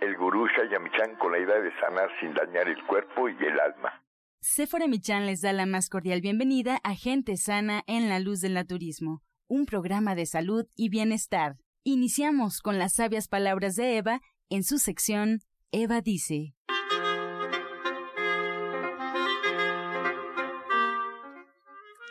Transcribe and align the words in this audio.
el 0.00 0.16
gurú 0.16 0.46
Shayamichan 0.46 1.16
con 1.16 1.32
la 1.32 1.38
idea 1.38 1.60
de 1.60 1.70
sanar 1.78 2.08
sin 2.20 2.32
dañar 2.34 2.68
el 2.68 2.84
cuerpo 2.86 3.28
y 3.28 3.36
el 3.36 3.60
alma. 3.60 4.02
Sephora 4.40 4.86
Michan 4.86 5.26
les 5.26 5.42
da 5.42 5.52
la 5.52 5.66
más 5.66 5.90
cordial 5.90 6.22
bienvenida 6.22 6.80
a 6.82 6.94
Gente 6.94 7.36
Sana 7.36 7.82
en 7.86 8.08
la 8.08 8.18
Luz 8.18 8.40
del 8.40 8.54
Naturismo, 8.54 9.22
un 9.48 9.66
programa 9.66 10.14
de 10.14 10.24
salud 10.24 10.66
y 10.74 10.88
bienestar. 10.88 11.56
Iniciamos 11.84 12.62
con 12.62 12.78
las 12.78 12.94
sabias 12.94 13.28
palabras 13.28 13.76
de 13.76 13.98
Eva 13.98 14.20
en 14.48 14.64
su 14.64 14.78
sección 14.78 15.40
Eva 15.72 16.00
dice. 16.00 16.54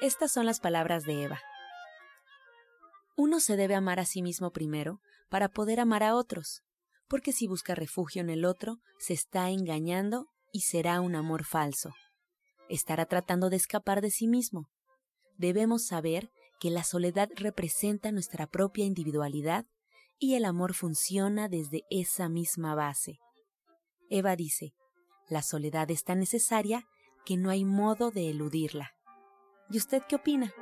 Estas 0.02 0.32
son 0.32 0.46
las 0.46 0.60
palabras 0.60 1.04
de 1.04 1.24
Eva. 1.24 1.42
Uno 3.18 3.42
se 3.42 3.58
debe 3.58 3.76
amar 3.76 4.00
a 4.00 4.06
sí 4.06 4.22
mismo 4.22 4.52
primero 4.52 5.02
para 5.28 5.50
poder 5.50 5.82
amar 5.82 6.04
a 6.04 6.16
otros, 6.16 6.64
porque 7.10 7.34
si 7.34 7.48
busca 7.48 7.76
refugio 7.76 8.22
en 8.22 8.30
el 8.30 8.46
otro, 8.46 8.78
se 9.00 9.14
está 9.14 9.50
engañando 9.50 10.28
y 10.54 10.62
será 10.62 11.02
un 11.02 11.16
amor 11.16 11.44
falso. 11.44 11.94
Estará 12.70 13.06
tratando 13.06 13.50
de 13.50 13.56
escapar 13.58 14.02
de 14.02 14.12
sí 14.12 14.28
mismo. 14.28 14.70
Debemos 15.38 15.86
saber 15.86 16.32
que 16.60 16.70
la 16.70 16.84
soledad 16.84 17.30
representa 17.36 18.12
nuestra 18.12 18.48
propia 18.48 18.86
individualidad 18.86 19.66
y 20.20 20.36
el 20.36 20.46
amor 20.46 20.74
funciona 20.74 21.48
desde 21.48 21.84
esa 21.90 22.30
misma 22.30 22.76
base. 22.76 23.20
Eva 24.10 24.36
dice, 24.36 24.74
la 25.30 25.42
soledad 25.42 25.90
es 25.92 26.04
tan 26.04 26.20
necesaria 26.20 26.88
que 27.26 27.38
no 27.38 27.50
hay 27.50 27.64
modo 27.64 28.12
de 28.12 28.30
eludirla. 28.30 28.92
¿Y 29.70 29.78
usted 29.78 30.04
qué 30.08 30.16
opina? 30.16 30.54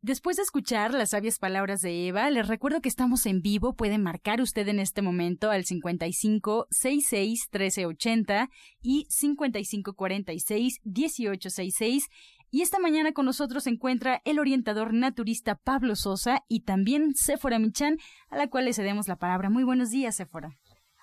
Después 0.00 0.36
de 0.36 0.44
escuchar 0.44 0.94
las 0.94 1.10
sabias 1.10 1.40
palabras 1.40 1.80
de 1.80 2.06
Eva, 2.06 2.30
les 2.30 2.46
recuerdo 2.46 2.80
que 2.80 2.88
estamos 2.88 3.26
en 3.26 3.42
vivo. 3.42 3.74
Puede 3.74 3.98
marcar 3.98 4.40
usted 4.40 4.68
en 4.68 4.78
este 4.78 5.02
momento 5.02 5.50
al 5.50 5.64
55 5.64 6.68
66 6.70 7.48
1380 7.52 8.48
y 8.80 9.06
55 9.08 9.94
46 9.94 10.80
1866. 10.84 12.08
Y 12.52 12.62
esta 12.62 12.78
mañana 12.78 13.10
con 13.10 13.26
nosotros 13.26 13.64
se 13.64 13.70
encuentra 13.70 14.22
el 14.24 14.38
orientador 14.38 14.94
naturista 14.94 15.56
Pablo 15.56 15.96
Sosa 15.96 16.44
y 16.46 16.60
también 16.60 17.14
Sephora 17.16 17.58
Michan, 17.58 17.96
a 18.30 18.36
la 18.36 18.46
cual 18.48 18.66
le 18.66 18.74
cedemos 18.74 19.08
la 19.08 19.16
palabra. 19.16 19.50
Muy 19.50 19.64
buenos 19.64 19.90
días, 19.90 20.14
Sephora. 20.14 20.50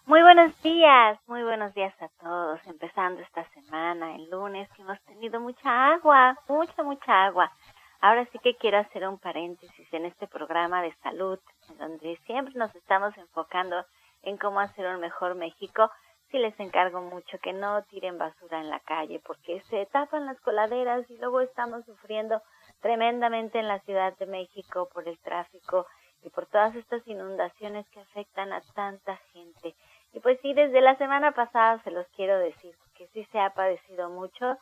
Muy 0.08 0.22
buenos 0.22 0.62
días, 0.62 1.20
muy 1.26 1.42
buenos 1.42 1.74
días 1.74 1.94
a 2.00 2.08
todos. 2.22 2.60
Empezando 2.68 3.22
esta 3.22 3.44
semana, 3.50 4.16
el 4.16 4.30
lunes, 4.30 4.70
hemos 4.78 5.02
tenido 5.02 5.40
mucha 5.40 5.94
agua, 5.94 6.38
mucha, 6.48 6.84
mucha 6.84 7.26
agua. 7.26 7.52
Ahora 8.02 8.26
sí 8.32 8.40
que 8.40 8.56
quiero 8.56 8.78
hacer 8.78 9.08
un 9.08 9.20
paréntesis 9.20 9.94
en 9.94 10.06
este 10.06 10.28
programa 10.28 10.82
de 10.82 10.94
salud, 11.04 11.40
en 11.70 11.78
donde 11.78 12.18
siempre 12.26 12.54
nos 12.56 12.74
estamos 12.76 13.18
enfocando 13.18 13.84
en 14.24 14.38
cómo 14.38 14.60
hacer 14.60 14.88
un 14.88 15.00
mejor 15.00 15.36
México. 15.36 15.90
Sí 16.32 16.38
les 16.40 16.60
encargo 16.60 17.02
mucho 17.02 17.38
que 17.40 17.54
no 17.54 17.84
tiren 17.84 18.18
basura 18.18 18.60
en 18.60 18.70
la 18.70 18.80
calle, 18.80 19.22
porque 19.26 19.62
se 19.70 19.86
tapan 19.88 20.26
las 20.26 20.40
coladeras 20.42 21.10
y 21.10 21.18
luego 21.18 21.42
estamos 21.42 21.86
sufriendo 21.86 22.42
tremendamente 22.82 23.60
en 23.60 23.68
la 23.68 23.80
Ciudad 23.80 24.18
de 24.18 24.26
México 24.26 24.90
por 24.94 25.08
el 25.08 25.18
tráfico 25.20 25.86
y 26.24 26.30
por 26.30 26.48
todas 26.48 26.76
estas 26.76 27.08
inundaciones 27.08 27.88
que 27.90 28.00
afectan 28.00 28.52
a 28.52 28.62
tanta 28.74 29.18
gente. 29.32 29.76
Y 30.14 30.20
pues 30.20 30.40
sí, 30.42 30.54
desde 30.54 30.82
la 30.82 30.96
semana 30.98 31.32
pasada 31.32 31.82
se 31.84 31.92
los 31.92 32.08
quiero 32.16 32.38
decir, 32.40 32.76
que 32.96 33.08
sí 33.08 33.26
se 33.32 33.40
ha 33.40 33.52
padecido 33.52 34.10
mucho 34.10 34.58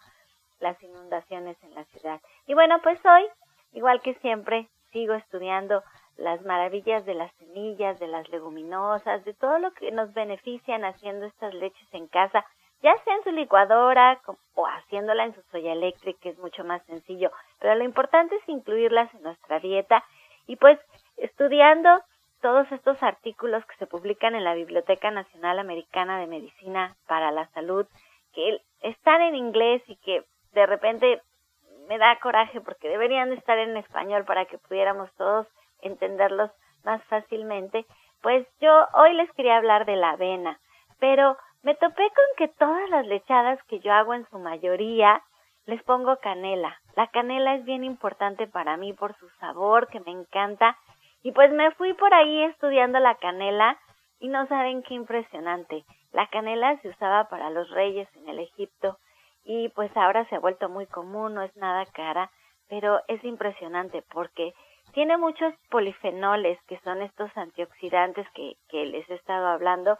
las 0.63 0.81
inundaciones 0.81 1.55
en 1.61 1.75
la 1.75 1.83
ciudad. 1.85 2.19
Y 2.47 2.55
bueno, 2.55 2.79
pues 2.81 2.99
hoy, 3.05 3.27
igual 3.73 4.01
que 4.01 4.15
siempre, 4.15 4.67
sigo 4.91 5.13
estudiando 5.13 5.83
las 6.17 6.41
maravillas 6.43 7.05
de 7.05 7.13
las 7.13 7.31
semillas, 7.33 7.99
de 7.99 8.07
las 8.07 8.27
leguminosas, 8.29 9.23
de 9.25 9.33
todo 9.33 9.59
lo 9.59 9.71
que 9.73 9.91
nos 9.91 10.13
benefician 10.13 10.85
haciendo 10.85 11.25
estas 11.25 11.53
leches 11.53 11.87
en 11.91 12.07
casa, 12.07 12.45
ya 12.81 12.95
sea 13.03 13.15
en 13.15 13.23
su 13.23 13.31
licuadora 13.31 14.19
o 14.55 14.65
haciéndola 14.65 15.25
en 15.25 15.35
su 15.35 15.41
soya 15.51 15.73
eléctrica, 15.73 16.19
que 16.21 16.29
es 16.29 16.37
mucho 16.39 16.63
más 16.63 16.83
sencillo. 16.85 17.31
Pero 17.59 17.75
lo 17.75 17.83
importante 17.83 18.35
es 18.35 18.49
incluirlas 18.49 19.13
en 19.13 19.23
nuestra 19.23 19.59
dieta 19.59 20.03
y 20.47 20.55
pues 20.57 20.79
estudiando 21.17 22.01
todos 22.41 22.69
estos 22.73 23.01
artículos 23.01 23.65
que 23.65 23.77
se 23.77 23.87
publican 23.87 24.35
en 24.35 24.43
la 24.43 24.53
Biblioteca 24.53 25.09
Nacional 25.11 25.59
Americana 25.59 26.19
de 26.19 26.27
Medicina 26.27 26.95
para 27.07 27.31
la 27.31 27.47
Salud, 27.51 27.87
que 28.33 28.59
están 28.81 29.21
en 29.21 29.35
inglés 29.35 29.81
y 29.87 29.95
que 29.95 30.25
de 30.53 30.65
repente 30.65 31.21
me 31.87 31.97
da 31.97 32.19
coraje 32.19 32.61
porque 32.61 32.89
deberían 32.89 33.29
de 33.29 33.35
estar 33.35 33.57
en 33.57 33.75
español 33.77 34.25
para 34.25 34.45
que 34.45 34.57
pudiéramos 34.57 35.11
todos 35.15 35.47
entenderlos 35.81 36.51
más 36.83 37.03
fácilmente, 37.05 37.85
pues 38.21 38.47
yo 38.59 38.87
hoy 38.93 39.13
les 39.13 39.31
quería 39.33 39.57
hablar 39.57 39.85
de 39.85 39.95
la 39.95 40.11
avena, 40.11 40.59
pero 40.99 41.37
me 41.61 41.75
topé 41.75 42.03
con 42.03 42.25
que 42.37 42.47
todas 42.47 42.89
las 42.89 43.05
lechadas 43.05 43.61
que 43.63 43.79
yo 43.79 43.91
hago 43.93 44.13
en 44.13 44.27
su 44.29 44.39
mayoría 44.39 45.21
les 45.65 45.81
pongo 45.83 46.17
canela. 46.17 46.77
La 46.95 47.07
canela 47.07 47.55
es 47.55 47.65
bien 47.65 47.83
importante 47.83 48.47
para 48.47 48.77
mí 48.77 48.93
por 48.93 49.15
su 49.17 49.29
sabor 49.39 49.87
que 49.87 49.99
me 50.01 50.11
encanta 50.11 50.77
y 51.21 51.31
pues 51.31 51.51
me 51.51 51.71
fui 51.71 51.93
por 51.93 52.13
ahí 52.13 52.43
estudiando 52.43 52.99
la 52.99 53.15
canela 53.15 53.77
y 54.19 54.27
no 54.27 54.45
saben 54.47 54.83
qué 54.83 54.93
impresionante. 54.93 55.85
La 56.11 56.27
canela 56.27 56.77
se 56.81 56.89
usaba 56.89 57.29
para 57.29 57.49
los 57.49 57.69
reyes 57.69 58.07
en 58.15 58.29
el 58.29 58.39
Egipto 58.39 58.97
y 59.43 59.69
pues 59.69 59.95
ahora 59.95 60.25
se 60.29 60.35
ha 60.35 60.39
vuelto 60.39 60.69
muy 60.69 60.85
común, 60.87 61.33
no 61.35 61.41
es 61.41 61.55
nada 61.55 61.85
cara, 61.87 62.31
pero 62.69 63.01
es 63.07 63.23
impresionante 63.23 64.03
porque 64.13 64.53
tiene 64.93 65.17
muchos 65.17 65.53
polifenoles 65.69 66.59
que 66.67 66.79
son 66.79 67.01
estos 67.01 67.35
antioxidantes 67.35 68.27
que, 68.33 68.85
les 68.85 69.09
he 69.09 69.15
estado 69.15 69.47
hablando 69.47 69.97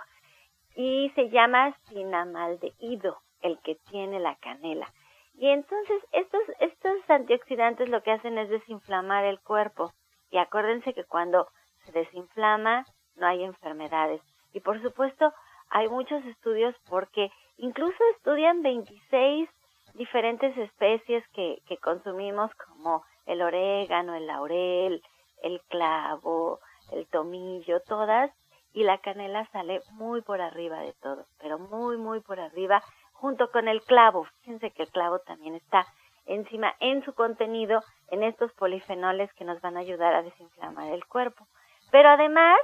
y 0.76 1.12
se 1.16 1.30
llama 1.30 1.76
cinamaldehído 1.90 3.18
el 3.42 3.60
que 3.60 3.76
tiene 3.90 4.20
la 4.20 4.36
canela. 4.36 4.88
Y 5.36 5.50
entonces 5.50 6.02
estos, 6.12 6.42
estos 6.60 7.10
antioxidantes 7.10 7.90
lo 7.90 8.04
que 8.04 8.12
hacen 8.12 8.38
es 8.38 8.50
desinflamar 8.50 9.26
el 9.26 9.40
cuerpo. 9.40 9.92
Y 10.30 10.38
acuérdense 10.38 10.94
que 10.94 11.04
cuando 11.04 11.48
se 11.86 11.92
desinflama 11.92 12.86
no 13.16 13.28
hay 13.28 13.44
enfermedades. 13.44 14.22
Y 14.54 14.60
por 14.60 14.82
supuesto 14.82 15.34
hay 15.70 15.90
muchos 15.90 16.24
estudios 16.26 16.76
porque 16.88 17.32
incluso 17.58 17.98
estudian 18.16 18.62
26 18.62 19.50
diferentes 19.94 20.58
especies 20.58 21.24
que, 21.34 21.62
que 21.68 21.78
consumimos 21.78 22.52
como 22.56 23.04
el 23.26 23.42
orégano, 23.42 24.16
el 24.16 24.28
laurel, 24.28 25.02
el 25.42 25.62
clavo, 25.70 26.60
el 26.92 27.08
tomillo, 27.08 27.80
todas, 27.82 28.32
y 28.74 28.84
la 28.84 28.98
canela 28.98 29.46
sale 29.52 29.82
muy 29.92 30.22
por 30.22 30.42
arriba 30.42 30.80
de 30.80 30.94
todo, 30.94 31.26
pero 31.40 31.60
muy, 31.60 31.98
muy 31.98 32.22
por 32.22 32.40
arriba, 32.40 32.84
junto 33.14 33.52
con 33.52 33.68
el 33.68 33.82
clavo. 33.84 34.26
Fíjense 34.42 34.72
que 34.72 34.84
el 34.84 34.90
clavo 34.90 35.20
también 35.20 35.56
está 35.56 35.86
encima 36.26 36.74
en 36.80 37.04
su 37.06 37.14
contenido 37.14 37.82
en 38.10 38.24
estos 38.24 38.52
polifenoles 38.54 39.32
que 39.34 39.46
nos 39.46 39.62
van 39.62 39.78
a 39.78 39.82
ayudar 39.82 40.16
a 40.16 40.24
desinflamar 40.24 40.92
el 40.92 41.06
cuerpo. 41.06 41.46
Pero 41.92 42.10
además 42.10 42.58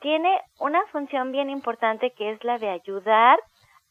tiene 0.00 0.40
una 0.60 0.84
función 0.86 1.32
bien 1.32 1.48
importante 1.48 2.12
que 2.12 2.30
es 2.32 2.44
la 2.44 2.58
de 2.58 2.68
ayudar 2.68 3.38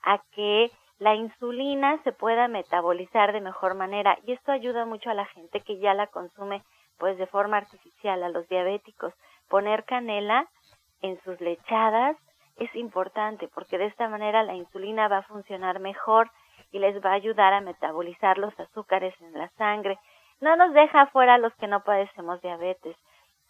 a 0.07 0.19
que 0.31 0.71
la 0.99 1.13
insulina 1.13 2.01
se 2.03 2.11
pueda 2.11 2.47
metabolizar 2.47 3.33
de 3.33 3.41
mejor 3.41 3.75
manera 3.75 4.17
y 4.25 4.31
esto 4.31 4.51
ayuda 4.51 4.85
mucho 4.85 5.09
a 5.09 5.13
la 5.13 5.25
gente 5.25 5.61
que 5.61 5.77
ya 5.77 5.93
la 5.93 6.07
consume 6.07 6.63
pues 6.97 7.17
de 7.17 7.27
forma 7.27 7.57
artificial 7.57 8.23
a 8.23 8.29
los 8.29 8.47
diabéticos 8.47 9.13
poner 9.49 9.83
canela 9.83 10.47
en 11.01 11.21
sus 11.23 11.39
lechadas 11.41 12.17
es 12.57 12.73
importante 12.75 13.47
porque 13.53 13.77
de 13.77 13.85
esta 13.85 14.09
manera 14.09 14.43
la 14.43 14.55
insulina 14.55 15.07
va 15.07 15.17
a 15.17 15.23
funcionar 15.23 15.79
mejor 15.79 16.31
y 16.71 16.79
les 16.79 17.03
va 17.03 17.11
a 17.11 17.13
ayudar 17.13 17.53
a 17.53 17.61
metabolizar 17.61 18.37
los 18.37 18.57
azúcares 18.59 19.13
en 19.21 19.33
la 19.33 19.49
sangre. 19.57 19.99
No 20.41 20.55
nos 20.55 20.73
deja 20.73 21.07
fuera 21.07 21.37
los 21.37 21.53
que 21.55 21.67
no 21.67 21.83
padecemos 21.83 22.41
diabetes. 22.41 22.95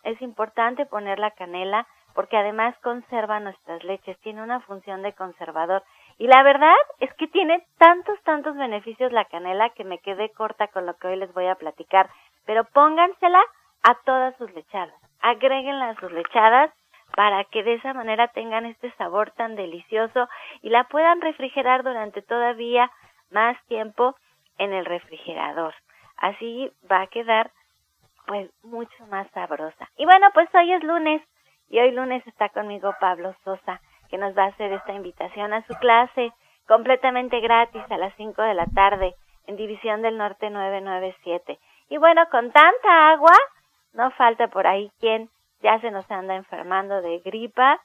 Es 0.03 0.21
importante 0.21 0.85
poner 0.85 1.19
la 1.19 1.31
canela 1.31 1.87
porque 2.13 2.37
además 2.37 2.75
conserva 2.79 3.39
nuestras 3.39 3.83
leches, 3.83 4.19
tiene 4.19 4.41
una 4.41 4.59
función 4.61 5.01
de 5.03 5.13
conservador. 5.13 5.83
Y 6.17 6.27
la 6.27 6.41
verdad 6.43 6.75
es 6.99 7.13
que 7.15 7.27
tiene 7.27 7.63
tantos, 7.77 8.19
tantos 8.23 8.55
beneficios 8.55 9.11
la 9.11 9.25
canela 9.25 9.69
que 9.69 9.83
me 9.83 9.99
quedé 9.99 10.31
corta 10.31 10.67
con 10.67 10.85
lo 10.85 10.95
que 10.97 11.07
hoy 11.07 11.15
les 11.17 11.31
voy 11.33 11.47
a 11.47 11.55
platicar. 11.55 12.09
Pero 12.45 12.63
póngansela 12.65 13.41
a 13.83 13.95
todas 14.05 14.35
sus 14.37 14.51
lechadas, 14.53 14.95
agréguenla 15.21 15.89
a 15.89 15.95
sus 15.95 16.11
lechadas 16.11 16.71
para 17.15 17.43
que 17.45 17.63
de 17.63 17.75
esa 17.75 17.93
manera 17.93 18.27
tengan 18.29 18.65
este 18.65 18.91
sabor 18.93 19.31
tan 19.31 19.55
delicioso 19.55 20.27
y 20.61 20.69
la 20.69 20.85
puedan 20.85 21.21
refrigerar 21.21 21.83
durante 21.83 22.21
todavía 22.21 22.91
más 23.31 23.57
tiempo 23.67 24.15
en 24.57 24.73
el 24.73 24.85
refrigerador. 24.85 25.73
Así 26.17 26.71
va 26.91 27.01
a 27.01 27.07
quedar 27.07 27.51
pues 28.25 28.49
mucho 28.63 29.05
más 29.07 29.27
sabrosa. 29.31 29.89
Y 29.97 30.05
bueno, 30.05 30.27
pues 30.33 30.49
hoy 30.53 30.73
es 30.73 30.83
lunes 30.83 31.21
y 31.69 31.79
hoy 31.79 31.91
lunes 31.91 32.25
está 32.27 32.49
conmigo 32.49 32.93
Pablo 32.99 33.35
Sosa, 33.43 33.79
que 34.07 34.17
nos 34.17 34.37
va 34.37 34.43
a 34.43 34.47
hacer 34.47 34.71
esta 34.73 34.93
invitación 34.93 35.53
a 35.53 35.65
su 35.65 35.73
clase 35.75 36.31
completamente 36.67 37.39
gratis 37.39 37.83
a 37.89 37.97
las 37.97 38.13
5 38.15 38.41
de 38.41 38.53
la 38.53 38.65
tarde 38.67 39.15
en 39.47 39.55
División 39.55 40.01
del 40.01 40.17
Norte 40.17 40.49
997. 40.49 41.57
Y 41.89 41.97
bueno, 41.97 42.23
con 42.29 42.51
tanta 42.51 43.09
agua, 43.09 43.35
no 43.93 44.11
falta 44.11 44.47
por 44.47 44.67
ahí 44.67 44.91
quien 44.99 45.29
ya 45.61 45.79
se 45.79 45.89
nos 45.91 46.09
anda 46.11 46.35
enfermando 46.35 47.01
de 47.01 47.19
gripa, 47.19 47.79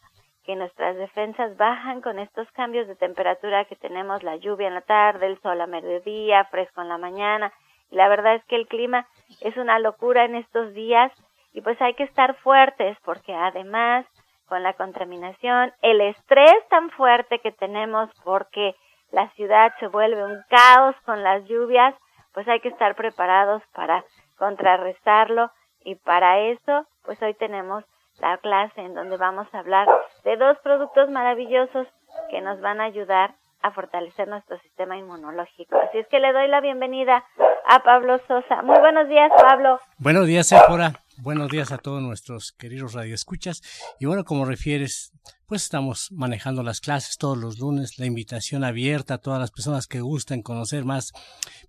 que 0.45 0.57
nuestras 0.57 0.97
defensas 0.97 1.57
bajan 1.57 2.01
con 2.01 2.19
estos 2.19 2.51
cambios 2.53 2.89
de 2.89 2.97
temperatura 2.97 3.65
que 3.65 3.77
tenemos, 3.77 4.23
la 4.25 4.37
lluvia 4.37 4.67
en 4.67 4.75
la 4.75 4.81
tarde, 4.81 5.27
el 5.27 5.41
sol 5.41 5.61
a 5.61 5.67
mediodía, 5.67 6.45
fresco 6.47 6.83
en 6.83 6.89
la 6.89 6.99
mañana. 6.99 7.53
Y 7.91 7.97
la 7.97 8.09
verdad 8.09 8.35
es 8.35 8.45
que 8.47 8.57
el 8.57 8.67
clima 8.67 9.07
es 9.41 9.57
una 9.57 9.79
locura 9.79 10.25
en 10.25 10.35
estos 10.35 10.75
días 10.75 11.13
y 11.53 11.61
pues 11.61 11.81
hay 11.81 11.95
que 11.95 12.05
estar 12.05 12.35
fuertes 12.37 12.97
porque 13.05 13.35
además 13.35 14.05
con 14.52 14.62
la 14.62 14.75
contaminación, 14.75 15.72
el 15.81 16.02
estrés 16.02 16.52
tan 16.69 16.90
fuerte 16.90 17.38
que 17.38 17.52
tenemos 17.52 18.10
porque 18.22 18.75
la 19.10 19.31
ciudad 19.31 19.72
se 19.81 19.87
vuelve 19.87 20.22
un 20.22 20.44
caos 20.50 20.94
con 21.06 21.22
las 21.22 21.43
lluvias, 21.49 21.94
pues 22.34 22.46
hay 22.49 22.60
que 22.60 22.69
estar 22.69 22.94
preparados 22.94 23.62
para 23.72 24.04
contrarrestarlo 24.37 25.50
y 25.84 25.94
para 25.94 26.40
eso 26.40 26.84
pues 27.02 27.16
hoy 27.22 27.32
tenemos 27.32 27.82
la 28.20 28.37
clase 28.37 28.82
en 28.82 28.93
donde 28.93 29.16
vamos 29.16 29.46
a 29.54 29.60
hablar 29.60 29.88
de 30.22 30.37
dos 30.37 30.58
productos 30.58 31.08
maravillosos 31.08 31.87
que 32.28 32.43
nos 32.43 32.60
van 32.60 32.82
a 32.82 32.84
ayudar 32.84 33.32
a 33.62 33.70
fortalecer 33.70 34.28
nuestro 34.28 34.58
sistema 34.58 34.99
inmunológico. 34.99 35.78
Así 35.78 35.96
es 35.96 36.06
que 36.08 36.20
le 36.20 36.31
doy 36.31 36.49
la 36.49 36.60
bienvenida 36.60 37.25
a 37.66 37.78
Pablo 37.78 38.20
Sosa. 38.28 38.60
Muy 38.60 38.78
buenos 38.81 39.08
días, 39.08 39.32
Pablo. 39.40 39.81
Buenos 39.96 40.26
días, 40.26 40.46
Sephora. 40.46 40.93
Buenos 41.25 41.53
días 41.53 41.71
a 41.71 41.79
todos 41.79 42.03
nuestros 42.03 42.51
queridos 42.51 42.95
radioescuchas. 42.95 43.63
Y 44.01 44.07
bueno, 44.07 44.25
como 44.25 44.45
refieres, 44.45 45.13
pues 45.47 45.63
estamos 45.63 46.09
manejando 46.11 46.65
las 46.65 46.81
clases 46.81 47.17
todos 47.17 47.39
los 47.39 47.61
lunes, 47.61 48.01
la 48.01 48.07
invitación 48.07 48.65
abierta 48.65 49.15
a 49.15 49.19
todas 49.19 49.39
las 49.39 49.53
personas 49.53 49.87
que 49.87 50.01
gusten 50.01 50.43
conocer 50.43 50.85
más, 50.85 51.13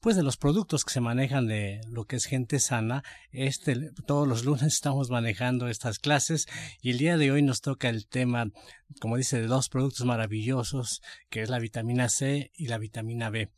pues 0.02 0.16
de 0.16 0.24
los 0.24 0.38
productos 0.38 0.84
que 0.84 0.94
se 0.94 1.02
manejan 1.02 1.46
de 1.46 1.82
lo 1.88 2.06
que 2.06 2.16
es 2.16 2.26
gente 2.26 2.60
sana. 2.60 3.04
Este, 3.32 3.92
todos 4.08 4.28
los 4.28 4.44
lunes 4.44 4.64
estamos 4.64 5.12
manejando 5.12 5.68
estas 5.68 6.00
clases 6.00 6.48
y 6.82 6.90
el 6.90 6.98
día 6.98 7.18
de 7.18 7.32
hoy 7.32 7.44
nos 7.44 7.62
toca 7.62 7.90
el 7.90 8.08
tema, 8.08 8.48
como 9.00 9.18
dice, 9.18 9.40
de 9.40 9.46
dos 9.46 9.70
productos 9.70 10.04
maravillosos, 10.08 11.04
que 11.30 11.44
es 11.44 11.52
la 11.52 11.60
vitamina 11.60 12.10
C 12.10 12.50
y 12.56 12.70
la 12.70 12.80
vitamina 12.80 13.30
B. 13.30 13.52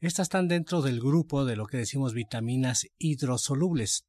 Estas 0.00 0.28
están 0.28 0.48
dentro 0.48 0.80
del 0.80 0.98
grupo 0.98 1.44
de 1.44 1.56
lo 1.56 1.66
que 1.66 1.76
decimos 1.76 2.14
vitaminas 2.14 2.86
hidrosolubles. 2.96 4.06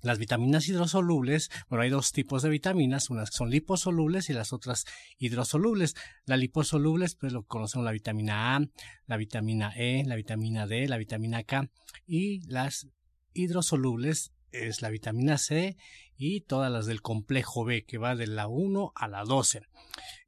Las 0.00 0.18
vitaminas 0.18 0.68
hidrosolubles, 0.68 1.50
bueno, 1.68 1.82
hay 1.82 1.90
dos 1.90 2.12
tipos 2.12 2.42
de 2.42 2.48
vitaminas, 2.48 3.10
unas 3.10 3.30
son 3.30 3.50
liposolubles 3.50 4.30
y 4.30 4.32
las 4.32 4.52
otras 4.52 4.84
hidrosolubles. 5.18 5.94
Las 6.24 6.38
liposolubles, 6.38 7.14
pues 7.16 7.32
lo 7.32 7.44
conocemos 7.44 7.84
la 7.84 7.92
vitamina 7.92 8.56
A, 8.56 8.60
la 9.06 9.16
vitamina 9.16 9.72
E, 9.76 10.04
la 10.04 10.16
vitamina 10.16 10.66
D, 10.66 10.86
la 10.88 10.98
vitamina 10.98 11.42
K 11.42 11.68
y 12.06 12.40
las 12.48 12.88
hidrosolubles 13.34 14.32
es 14.52 14.82
la 14.82 14.88
vitamina 14.88 15.38
C 15.38 15.76
y 16.16 16.40
todas 16.40 16.70
las 16.70 16.86
del 16.86 17.02
complejo 17.02 17.64
B, 17.64 17.84
que 17.84 17.98
va 17.98 18.16
de 18.16 18.26
la 18.26 18.48
1 18.48 18.92
a 18.94 19.08
la 19.08 19.24
12. 19.24 19.62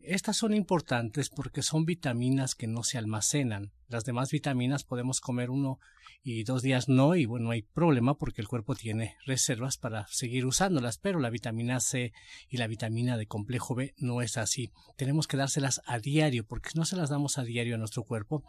Estas 0.00 0.37
son 0.37 0.55
importantes 0.55 1.31
porque 1.31 1.62
son 1.62 1.84
vitaminas 1.84 2.55
que 2.55 2.67
no 2.67 2.82
se 2.82 2.99
almacenan. 2.99 3.72
Las 3.88 4.05
demás 4.05 4.31
vitaminas 4.31 4.84
podemos 4.84 5.20
comer 5.20 5.50
uno 5.50 5.81
y 6.22 6.44
dos 6.44 6.62
días 6.62 6.88
no, 6.88 7.14
y 7.14 7.25
bueno, 7.25 7.46
no 7.46 7.50
hay 7.52 7.62
problema 7.62 8.14
porque 8.19 8.43
el 8.43 8.49
cuerpo 8.49 8.75
tiene 8.75 9.17
reservas 9.25 9.78
para 9.78 10.06
seguir 10.08 10.44
usándolas, 10.44 10.99
pero 10.99 11.19
la 11.19 11.31
vitamina 11.31 11.81
C 11.81 12.12
y 12.49 12.58
la 12.58 12.67
vitamina 12.67 13.17
de 13.17 13.26
complejo 13.26 13.75
B 13.75 13.94
no 13.96 14.20
es 14.20 14.37
así. 14.37 14.70
Tenemos 14.96 15.26
que 15.26 15.38
dárselas 15.38 15.81
a 15.87 15.99
diario, 15.99 16.44
porque 16.46 16.70
si 16.70 16.78
no 16.78 16.84
se 16.84 16.96
las 16.96 17.08
damos 17.08 17.38
a 17.38 17.44
diario 17.44 17.76
a 17.76 17.78
nuestro 17.78 18.05
cuerpo, 18.05 18.44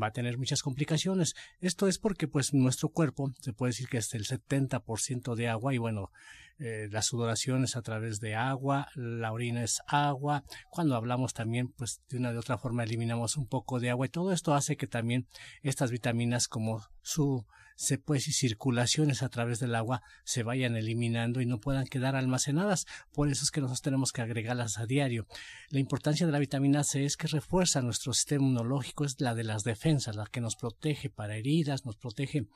va 0.00 0.08
a 0.08 0.12
tener 0.12 0.38
muchas 0.38 0.62
complicaciones. 0.62 1.34
Esto 1.60 1.88
es 1.88 1.98
porque 1.98 2.28
pues 2.28 2.54
nuestro 2.54 2.90
cuerpo 2.90 3.32
se 3.40 3.52
puede 3.52 3.70
decir 3.70 3.88
que 3.88 3.98
es 3.98 4.14
el 4.14 4.24
70% 4.24 5.34
de 5.34 5.48
agua 5.48 5.74
y 5.74 5.78
bueno, 5.78 6.10
eh, 6.58 6.88
la 6.90 7.02
sudoración 7.02 7.64
es 7.64 7.76
a 7.76 7.82
través 7.82 8.20
de 8.20 8.34
agua, 8.34 8.88
la 8.94 9.32
orina 9.32 9.62
es 9.62 9.80
agua, 9.86 10.44
cuando 10.70 10.96
hablamos 10.96 11.32
también 11.32 11.68
pues 11.68 12.02
de 12.08 12.18
una 12.18 12.32
de 12.32 12.38
otra 12.38 12.58
forma 12.58 12.84
eliminamos 12.84 13.36
un 13.36 13.46
poco 13.46 13.78
de 13.78 13.90
agua 13.90 14.06
y 14.06 14.10
todo 14.10 14.32
esto 14.32 14.54
hace 14.54 14.76
que 14.76 14.86
también 14.86 15.28
estas 15.62 15.90
vitaminas 15.90 16.48
como 16.48 16.82
su 17.00 17.46
se 17.78 17.96
puede 17.96 18.20
si 18.20 18.32
circulaciones 18.32 19.22
a 19.22 19.28
través 19.28 19.60
del 19.60 19.76
agua 19.76 20.02
se 20.24 20.42
vayan 20.42 20.74
eliminando 20.74 21.40
y 21.40 21.46
no 21.46 21.60
puedan 21.60 21.86
quedar 21.86 22.16
almacenadas. 22.16 22.86
Por 23.12 23.28
eso 23.28 23.44
es 23.44 23.52
que 23.52 23.60
nosotros 23.60 23.82
tenemos 23.82 24.10
que 24.10 24.20
agregarlas 24.20 24.78
a 24.78 24.86
diario. 24.86 25.28
La 25.70 25.78
importancia 25.78 26.26
de 26.26 26.32
la 26.32 26.40
vitamina 26.40 26.82
C 26.82 27.04
es 27.04 27.16
que 27.16 27.28
refuerza 27.28 27.80
nuestro 27.80 28.12
sistema 28.12 28.42
inmunológico, 28.42 29.04
es 29.04 29.20
la 29.20 29.36
de 29.36 29.44
las 29.44 29.62
defensas, 29.62 30.16
la 30.16 30.26
que 30.26 30.40
nos 30.40 30.56
protege 30.56 31.08
para 31.08 31.36
heridas, 31.36 31.86
nos 31.86 31.96
protege 31.96 32.48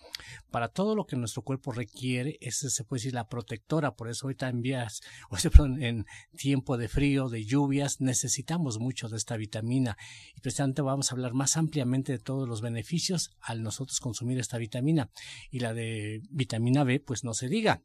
para 0.50 0.66
todo 0.66 0.96
lo 0.96 1.06
que 1.06 1.14
nuestro 1.14 1.42
cuerpo 1.42 1.70
requiere. 1.70 2.36
Esa 2.40 2.68
se 2.68 2.82
puede 2.82 2.98
decir 2.98 3.14
la 3.14 3.28
protectora. 3.28 3.94
Por 3.94 4.08
eso 4.08 4.26
hoy 4.26 4.34
también, 4.34 4.88
en 5.78 6.04
tiempo 6.36 6.76
de 6.76 6.88
frío, 6.88 7.28
de 7.28 7.44
lluvias, 7.44 8.00
necesitamos 8.00 8.80
mucho 8.80 9.08
de 9.08 9.18
esta 9.18 9.36
vitamina. 9.36 9.96
Y 10.34 10.40
precisamente 10.40 10.82
vamos 10.82 11.12
a 11.12 11.14
hablar 11.14 11.32
más 11.32 11.56
ampliamente 11.56 12.10
de 12.10 12.18
todos 12.18 12.48
los 12.48 12.60
beneficios 12.60 13.30
al 13.40 13.62
nosotros 13.62 14.00
consumir 14.00 14.40
esta 14.40 14.58
vitamina 14.58 15.11
y 15.50 15.60
la 15.60 15.74
de 15.74 16.22
vitamina 16.30 16.84
B, 16.84 17.00
pues 17.00 17.24
no 17.24 17.34
se 17.34 17.48
diga. 17.48 17.82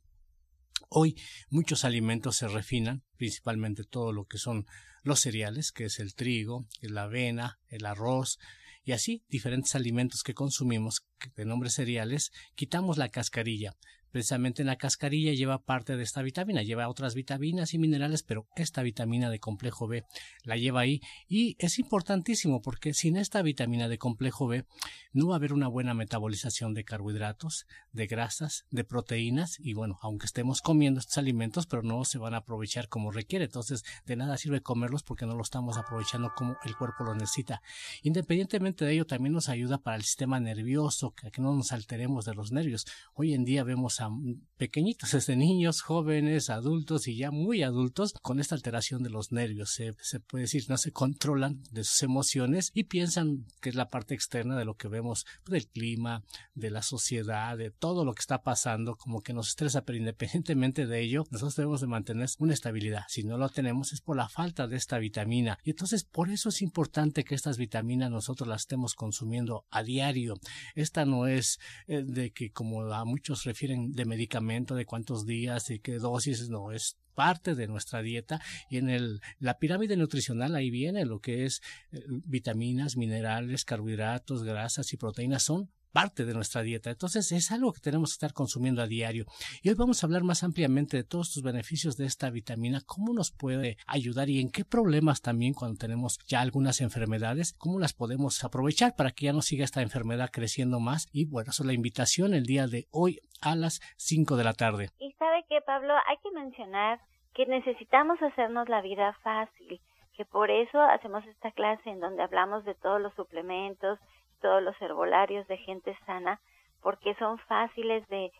Hoy 0.89 1.19
muchos 1.49 1.83
alimentos 1.83 2.37
se 2.37 2.47
refinan, 2.47 3.03
principalmente 3.17 3.83
todo 3.83 4.13
lo 4.13 4.25
que 4.25 4.37
son 4.37 4.65
los 5.03 5.19
cereales, 5.19 5.71
que 5.71 5.85
es 5.85 5.99
el 5.99 6.13
trigo, 6.15 6.67
la 6.81 7.03
avena, 7.03 7.59
el 7.67 7.85
arroz, 7.85 8.39
y 8.83 8.93
así 8.93 9.25
diferentes 9.27 9.75
alimentos 9.75 10.23
que 10.23 10.33
consumimos 10.33 11.05
de 11.35 11.45
nombre 11.45 11.69
cereales, 11.69 12.31
quitamos 12.55 12.97
la 12.97 13.09
cascarilla. 13.09 13.75
Precisamente 14.11 14.61
en 14.61 14.67
la 14.67 14.77
cascarilla 14.77 15.33
lleva 15.33 15.63
parte 15.63 15.97
de 15.97 16.03
esta 16.03 16.21
vitamina, 16.21 16.63
lleva 16.63 16.89
otras 16.89 17.15
vitaminas 17.15 17.73
y 17.73 17.79
minerales, 17.79 18.23
pero 18.23 18.47
esta 18.55 18.81
vitamina 18.81 19.29
de 19.29 19.39
complejo 19.39 19.87
B 19.87 20.05
la 20.43 20.57
lleva 20.57 20.81
ahí 20.81 21.01
y 21.27 21.55
es 21.59 21.79
importantísimo 21.79 22.61
porque 22.61 22.93
sin 22.93 23.17
esta 23.17 23.41
vitamina 23.41 23.87
de 23.87 23.97
complejo 23.97 24.47
B 24.47 24.65
no 25.13 25.27
va 25.27 25.35
a 25.35 25.37
haber 25.37 25.53
una 25.53 25.67
buena 25.67 25.93
metabolización 25.93 26.73
de 26.73 26.83
carbohidratos, 26.83 27.65
de 27.91 28.07
grasas, 28.07 28.65
de 28.71 28.83
proteínas 28.83 29.57
y 29.59 29.73
bueno, 29.73 29.99
aunque 30.01 30.25
estemos 30.25 30.61
comiendo 30.61 30.99
estos 30.99 31.17
alimentos, 31.17 31.67
pero 31.67 31.83
no 31.83 32.05
se 32.05 32.17
van 32.17 32.33
a 32.33 32.37
aprovechar 32.37 32.89
como 32.89 33.11
requiere. 33.11 33.45
Entonces, 33.45 33.83
de 34.05 34.15
nada 34.15 34.37
sirve 34.37 34.61
comerlos 34.61 35.03
porque 35.03 35.25
no 35.25 35.35
lo 35.35 35.41
estamos 35.41 35.77
aprovechando 35.77 36.31
como 36.35 36.57
el 36.63 36.75
cuerpo 36.75 37.03
lo 37.03 37.15
necesita. 37.15 37.61
Independientemente 38.03 38.85
de 38.85 38.93
ello, 38.93 39.05
también 39.05 39.33
nos 39.33 39.49
ayuda 39.49 39.79
para 39.79 39.97
el 39.97 40.03
sistema 40.03 40.39
nervioso, 40.39 41.13
que 41.13 41.41
no 41.41 41.53
nos 41.53 41.71
alteremos 41.71 42.25
de 42.25 42.35
los 42.35 42.51
nervios. 42.51 42.85
Hoy 43.13 43.33
en 43.33 43.45
día 43.45 43.63
vemos 43.63 43.96
a 44.01 44.09
pequeñitos, 44.57 45.11
desde 45.11 45.35
niños, 45.35 45.81
jóvenes, 45.81 46.49
adultos 46.49 47.07
y 47.07 47.15
ya 47.17 47.31
muy 47.31 47.63
adultos, 47.63 48.13
con 48.21 48.39
esta 48.39 48.55
alteración 48.55 49.03
de 49.03 49.09
los 49.09 49.31
nervios. 49.31 49.71
Se, 49.71 50.19
puede 50.19 50.43
decir, 50.43 50.65
no 50.67 50.77
se 50.77 50.91
controlan 50.91 51.61
de 51.71 51.83
sus 51.83 52.03
emociones 52.03 52.71
y 52.73 52.85
piensan 52.85 53.45
que 53.61 53.69
es 53.69 53.75
la 53.75 53.89
parte 53.89 54.13
externa 54.15 54.57
de 54.57 54.65
lo 54.65 54.75
que 54.75 54.87
vemos 54.87 55.25
pues, 55.43 55.63
del 55.63 55.71
clima, 55.71 56.23
de 56.55 56.71
la 56.71 56.81
sociedad, 56.81 57.57
de 57.57 57.71
todo 57.71 58.05
lo 58.05 58.13
que 58.13 58.21
está 58.21 58.41
pasando, 58.41 58.95
como 58.95 59.21
que 59.21 59.33
nos 59.33 59.49
estresa, 59.49 59.83
pero 59.83 59.97
independientemente 59.97 60.87
de 60.87 61.01
ello, 61.01 61.25
nosotros 61.29 61.55
debemos 61.55 61.81
de 61.81 61.87
mantener 61.87 62.29
una 62.39 62.53
estabilidad. 62.53 63.03
Si 63.07 63.23
no 63.23 63.37
lo 63.37 63.49
tenemos 63.49 63.93
es 63.93 64.01
por 64.01 64.17
la 64.17 64.29
falta 64.29 64.67
de 64.67 64.77
esta 64.77 64.97
vitamina. 64.97 65.59
Y 65.63 65.71
entonces 65.71 66.03
por 66.03 66.29
eso 66.29 66.49
es 66.49 66.61
importante 66.61 67.23
que 67.23 67.35
estas 67.35 67.57
vitaminas 67.57 68.11
nosotros 68.11 68.47
las 68.47 68.61
estemos 68.61 68.95
consumiendo 68.95 69.65
a 69.69 69.83
diario. 69.83 70.35
Esta 70.75 71.05
no 71.05 71.27
es 71.27 71.59
eh, 71.87 72.03
de 72.03 72.31
que 72.31 72.51
como 72.51 72.81
a 72.91 73.05
muchos 73.05 73.43
refieren 73.43 73.86
de 73.93 74.05
medicamento, 74.05 74.75
de 74.75 74.85
cuántos 74.85 75.25
días 75.25 75.69
y 75.69 75.79
qué 75.79 75.97
dosis, 75.97 76.49
no, 76.49 76.71
es 76.71 76.97
parte 77.15 77.55
de 77.55 77.67
nuestra 77.67 78.01
dieta. 78.01 78.39
Y 78.69 78.77
en 78.77 78.89
el, 78.89 79.21
la 79.39 79.57
pirámide 79.57 79.97
nutricional 79.97 80.55
ahí 80.55 80.69
viene 80.69 81.05
lo 81.05 81.19
que 81.19 81.45
es 81.45 81.61
eh, 81.91 82.03
vitaminas, 82.07 82.95
minerales, 82.95 83.65
carbohidratos, 83.65 84.43
grasas 84.43 84.93
y 84.93 84.97
proteínas 84.97 85.43
son 85.43 85.71
parte 85.97 86.25
de 86.25 86.35
nuestra 86.35 86.61
dieta. 86.61 86.91
Entonces 86.91 87.31
es 87.31 87.51
algo 87.51 87.73
que 87.73 87.79
tenemos 87.79 88.11
que 88.11 88.17
estar 88.17 88.31
consumiendo 88.31 88.83
a 88.83 88.85
diario. 88.85 89.25
Y 89.63 89.69
hoy 89.69 89.75
vamos 89.75 90.03
a 90.03 90.05
hablar 90.05 90.21
más 90.21 90.43
ampliamente 90.43 90.95
de 90.95 91.03
todos 91.03 91.35
los 91.35 91.43
beneficios 91.43 91.97
de 91.97 92.05
esta 92.05 92.29
vitamina, 92.29 92.81
cómo 92.85 93.13
nos 93.13 93.31
puede 93.31 93.77
ayudar 93.87 94.29
y 94.29 94.39
en 94.39 94.51
qué 94.51 94.63
problemas 94.63 95.23
también 95.23 95.55
cuando 95.55 95.79
tenemos 95.79 96.19
ya 96.27 96.41
algunas 96.41 96.81
enfermedades, 96.81 97.53
cómo 97.57 97.79
las 97.79 97.93
podemos 97.93 98.43
aprovechar 98.43 98.95
para 98.95 99.09
que 99.09 99.25
ya 99.25 99.33
no 99.33 99.41
siga 99.41 99.65
esta 99.65 99.81
enfermedad 99.81 100.29
creciendo 100.31 100.79
más. 100.79 101.07
Y 101.11 101.25
bueno, 101.25 101.49
eso 101.49 101.63
es 101.63 101.67
la 101.67 101.73
invitación 101.73 102.35
el 102.35 102.45
día 102.45 102.67
de 102.67 102.85
hoy 102.91 103.17
a 103.41 103.55
las 103.55 103.79
5 103.97 104.35
de 104.35 104.43
la 104.43 104.53
tarde. 104.53 104.89
Y 104.99 105.13
sabe 105.13 105.45
que 105.49 105.61
Pablo, 105.61 105.95
hay 106.07 106.17
que 106.21 106.29
mencionar 106.29 106.99
que 107.33 107.47
necesitamos 107.47 108.21
hacernos 108.21 108.69
la 108.69 108.81
vida 108.81 109.17
fácil, 109.23 109.81
que 110.15 110.25
por 110.25 110.51
eso 110.51 110.79
hacemos 110.79 111.25
esta 111.25 111.51
clase 111.53 111.89
en 111.89 111.99
donde 111.99 112.21
hablamos 112.21 112.65
de 112.65 112.75
todos 112.75 113.01
los 113.01 113.15
suplementos, 113.15 113.97
todos 114.39 114.61
los 114.61 114.79
herbolarios 114.81 115.47
de 115.47 115.57
gente 115.57 115.97
sana, 116.05 116.39
porque 116.81 117.15
son 117.15 117.37
fáciles 117.39 118.07
de, 118.09 118.31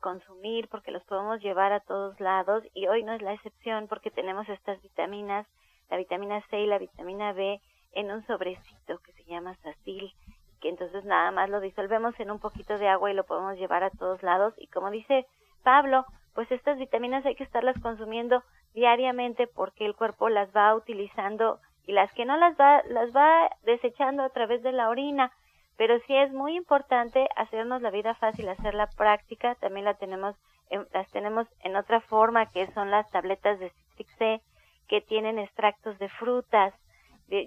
consumir, 0.00 0.68
porque 0.68 0.90
los 0.90 1.04
podemos 1.04 1.40
llevar 1.40 1.72
a 1.72 1.78
todos 1.78 2.18
lados 2.18 2.64
y 2.74 2.88
hoy 2.88 3.04
no 3.04 3.12
es 3.12 3.22
la 3.22 3.34
excepción 3.34 3.86
porque 3.86 4.10
tenemos 4.10 4.48
estas 4.48 4.82
vitaminas, 4.82 5.46
la 5.88 5.96
vitamina 5.96 6.42
C 6.50 6.58
y 6.58 6.66
la 6.66 6.78
vitamina 6.78 7.32
B 7.32 7.60
en 7.92 8.10
un 8.10 8.26
sobrecito 8.26 8.98
que 8.98 9.12
se 9.12 9.24
llama 9.24 9.54
Sacil, 9.62 10.12
que 10.60 10.68
entonces 10.68 11.04
nada 11.04 11.30
más 11.30 11.48
lo 11.48 11.60
disolvemos 11.60 12.18
en 12.18 12.32
un 12.32 12.40
poquito 12.40 12.76
de 12.76 12.88
agua 12.88 13.12
y 13.12 13.14
lo 13.14 13.22
podemos 13.22 13.56
llevar 13.56 13.84
a 13.84 13.90
todos 13.90 14.20
lados 14.24 14.52
y 14.56 14.66
como 14.66 14.90
dice 14.90 15.26
Pablo, 15.62 16.04
pues 16.34 16.50
estas 16.50 16.76
vitaminas 16.78 17.24
hay 17.24 17.36
que 17.36 17.44
estarlas 17.44 17.80
consumiendo 17.80 18.42
diariamente 18.74 19.46
porque 19.46 19.86
el 19.86 19.94
cuerpo 19.94 20.28
las 20.28 20.48
va 20.54 20.74
utilizando 20.74 21.60
y 21.88 21.92
las 21.92 22.12
que 22.12 22.26
no 22.26 22.36
las 22.36 22.54
va 22.60 22.82
las 22.90 23.16
va 23.16 23.48
desechando 23.62 24.22
a 24.22 24.28
través 24.28 24.62
de 24.62 24.72
la 24.72 24.90
orina. 24.90 25.32
Pero 25.78 25.98
sí 26.00 26.14
es 26.14 26.30
muy 26.34 26.54
importante 26.54 27.26
hacernos 27.34 27.80
la 27.80 27.90
vida 27.90 28.14
fácil, 28.16 28.46
hacer 28.50 28.74
la 28.74 28.88
práctica, 28.88 29.54
también 29.54 29.86
la 29.86 29.94
tenemos, 29.94 30.36
las 30.92 31.10
tenemos 31.12 31.46
en 31.60 31.76
otra 31.76 32.00
forma 32.02 32.44
que 32.50 32.70
son 32.72 32.90
las 32.90 33.08
tabletas 33.10 33.58
de 33.58 33.70
Citrix 33.70 34.16
C 34.18 34.40
que 34.86 35.00
tienen 35.00 35.38
extractos 35.38 35.98
de 35.98 36.10
frutas. 36.10 36.74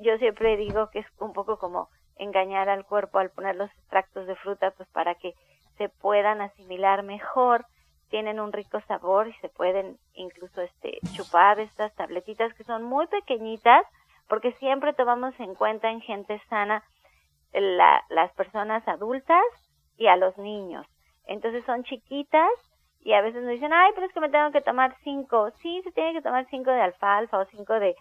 Yo 0.01 0.17
siempre 0.17 0.57
digo 0.57 0.89
que 0.89 0.99
es 0.99 1.07
un 1.19 1.33
poco 1.33 1.59
como 1.59 1.89
engañar 2.15 2.67
al 2.67 2.83
cuerpo 2.83 3.19
al 3.19 3.29
poner 3.29 3.55
los 3.55 3.69
extractos 3.69 4.25
de 4.25 4.35
fruta 4.35 4.71
pues 4.71 4.89
para 4.89 5.13
que 5.13 5.35
se 5.77 5.89
puedan 5.89 6.41
asimilar 6.41 7.03
mejor, 7.03 7.65
tienen 8.09 8.39
un 8.39 8.51
rico 8.51 8.81
sabor 8.87 9.27
y 9.27 9.33
se 9.33 9.49
pueden 9.49 9.97
incluso 10.15 10.61
este 10.61 10.97
chupar 11.13 11.59
estas 11.59 11.93
tabletitas 11.93 12.53
que 12.55 12.63
son 12.63 12.83
muy 12.83 13.05
pequeñitas 13.05 13.85
porque 14.31 14.53
siempre 14.53 14.93
tomamos 14.93 15.37
en 15.41 15.55
cuenta 15.55 15.91
en 15.91 15.99
gente 15.99 16.41
sana 16.47 16.85
la, 17.51 18.01
las 18.07 18.31
personas 18.31 18.81
adultas 18.87 19.43
y 19.97 20.07
a 20.07 20.15
los 20.15 20.37
niños. 20.37 20.87
Entonces 21.25 21.65
son 21.65 21.83
chiquitas 21.83 22.49
y 23.01 23.11
a 23.11 23.19
veces 23.19 23.43
nos 23.43 23.51
dicen, 23.51 23.73
ay, 23.73 23.91
pero 23.93 24.07
es 24.07 24.13
que 24.13 24.21
me 24.21 24.29
tengo 24.29 24.49
que 24.51 24.61
tomar 24.61 24.95
cinco. 25.03 25.51
Sí, 25.61 25.81
se 25.83 25.91
tiene 25.91 26.13
que 26.13 26.21
tomar 26.21 26.47
cinco 26.49 26.71
de 26.71 26.79
alfalfa 26.79 27.39
o 27.39 27.45
cinco 27.47 27.73
de, 27.73 27.93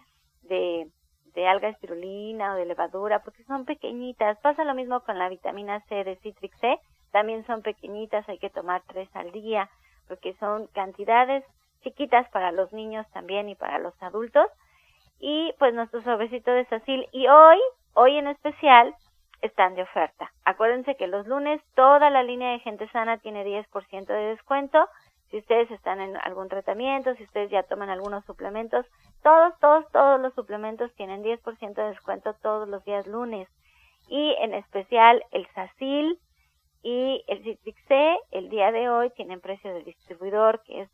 de, 0.43 0.87
de 1.35 1.47
alga 1.49 1.67
espirulina 1.67 2.53
o 2.53 2.55
de 2.55 2.65
levadura 2.65 3.19
porque 3.23 3.43
son 3.43 3.65
pequeñitas. 3.65 4.39
Pasa 4.39 4.63
lo 4.63 4.73
mismo 4.73 5.01
con 5.01 5.19
la 5.19 5.27
vitamina 5.27 5.81
C 5.89 6.05
de 6.05 6.15
Citrix 6.15 6.57
C. 6.59 6.79
También 7.11 7.45
son 7.45 7.61
pequeñitas, 7.61 8.29
hay 8.29 8.37
que 8.37 8.49
tomar 8.49 8.83
tres 8.87 9.09
al 9.17 9.33
día 9.33 9.69
porque 10.07 10.33
son 10.35 10.67
cantidades 10.67 11.43
chiquitas 11.83 12.29
para 12.29 12.53
los 12.53 12.71
niños 12.71 13.05
también 13.11 13.49
y 13.49 13.55
para 13.55 13.79
los 13.79 14.01
adultos. 14.01 14.47
Y 15.21 15.53
pues 15.59 15.73
nuestro 15.73 16.01
sobrecito 16.01 16.51
de 16.51 16.65
Sacil. 16.65 17.07
Y 17.11 17.27
hoy, 17.27 17.59
hoy 17.93 18.17
en 18.17 18.27
especial, 18.27 18.95
están 19.41 19.75
de 19.75 19.83
oferta. 19.83 20.31
Acuérdense 20.45 20.95
que 20.95 21.05
los 21.05 21.27
lunes 21.27 21.61
toda 21.75 22.09
la 22.09 22.23
línea 22.23 22.51
de 22.51 22.59
gente 22.59 22.89
sana 22.89 23.19
tiene 23.19 23.45
10% 23.45 24.05
de 24.07 24.29
descuento. 24.35 24.89
Si 25.29 25.37
ustedes 25.37 25.69
están 25.69 26.01
en 26.01 26.17
algún 26.17 26.49
tratamiento, 26.49 27.13
si 27.15 27.23
ustedes 27.23 27.51
ya 27.51 27.61
toman 27.63 27.89
algunos 27.89 28.25
suplementos, 28.25 28.85
todos, 29.21 29.57
todos, 29.59 29.85
todos 29.91 30.19
los 30.19 30.33
suplementos 30.33 30.91
tienen 30.95 31.23
10% 31.23 31.73
de 31.75 31.83
descuento 31.83 32.33
todos 32.41 32.67
los 32.67 32.83
días 32.83 33.05
lunes. 33.05 33.47
Y 34.09 34.35
en 34.39 34.55
especial 34.55 35.23
el 35.31 35.47
SACIL 35.53 36.19
y 36.81 37.23
el 37.27 37.43
Citrix 37.43 37.79
C, 37.87 38.17
el 38.31 38.49
día 38.49 38.71
de 38.71 38.89
hoy 38.89 39.11
tienen 39.11 39.39
precio 39.39 39.71
de 39.71 39.83
distribuidor 39.83 40.63
que 40.63 40.81
es 40.81 40.89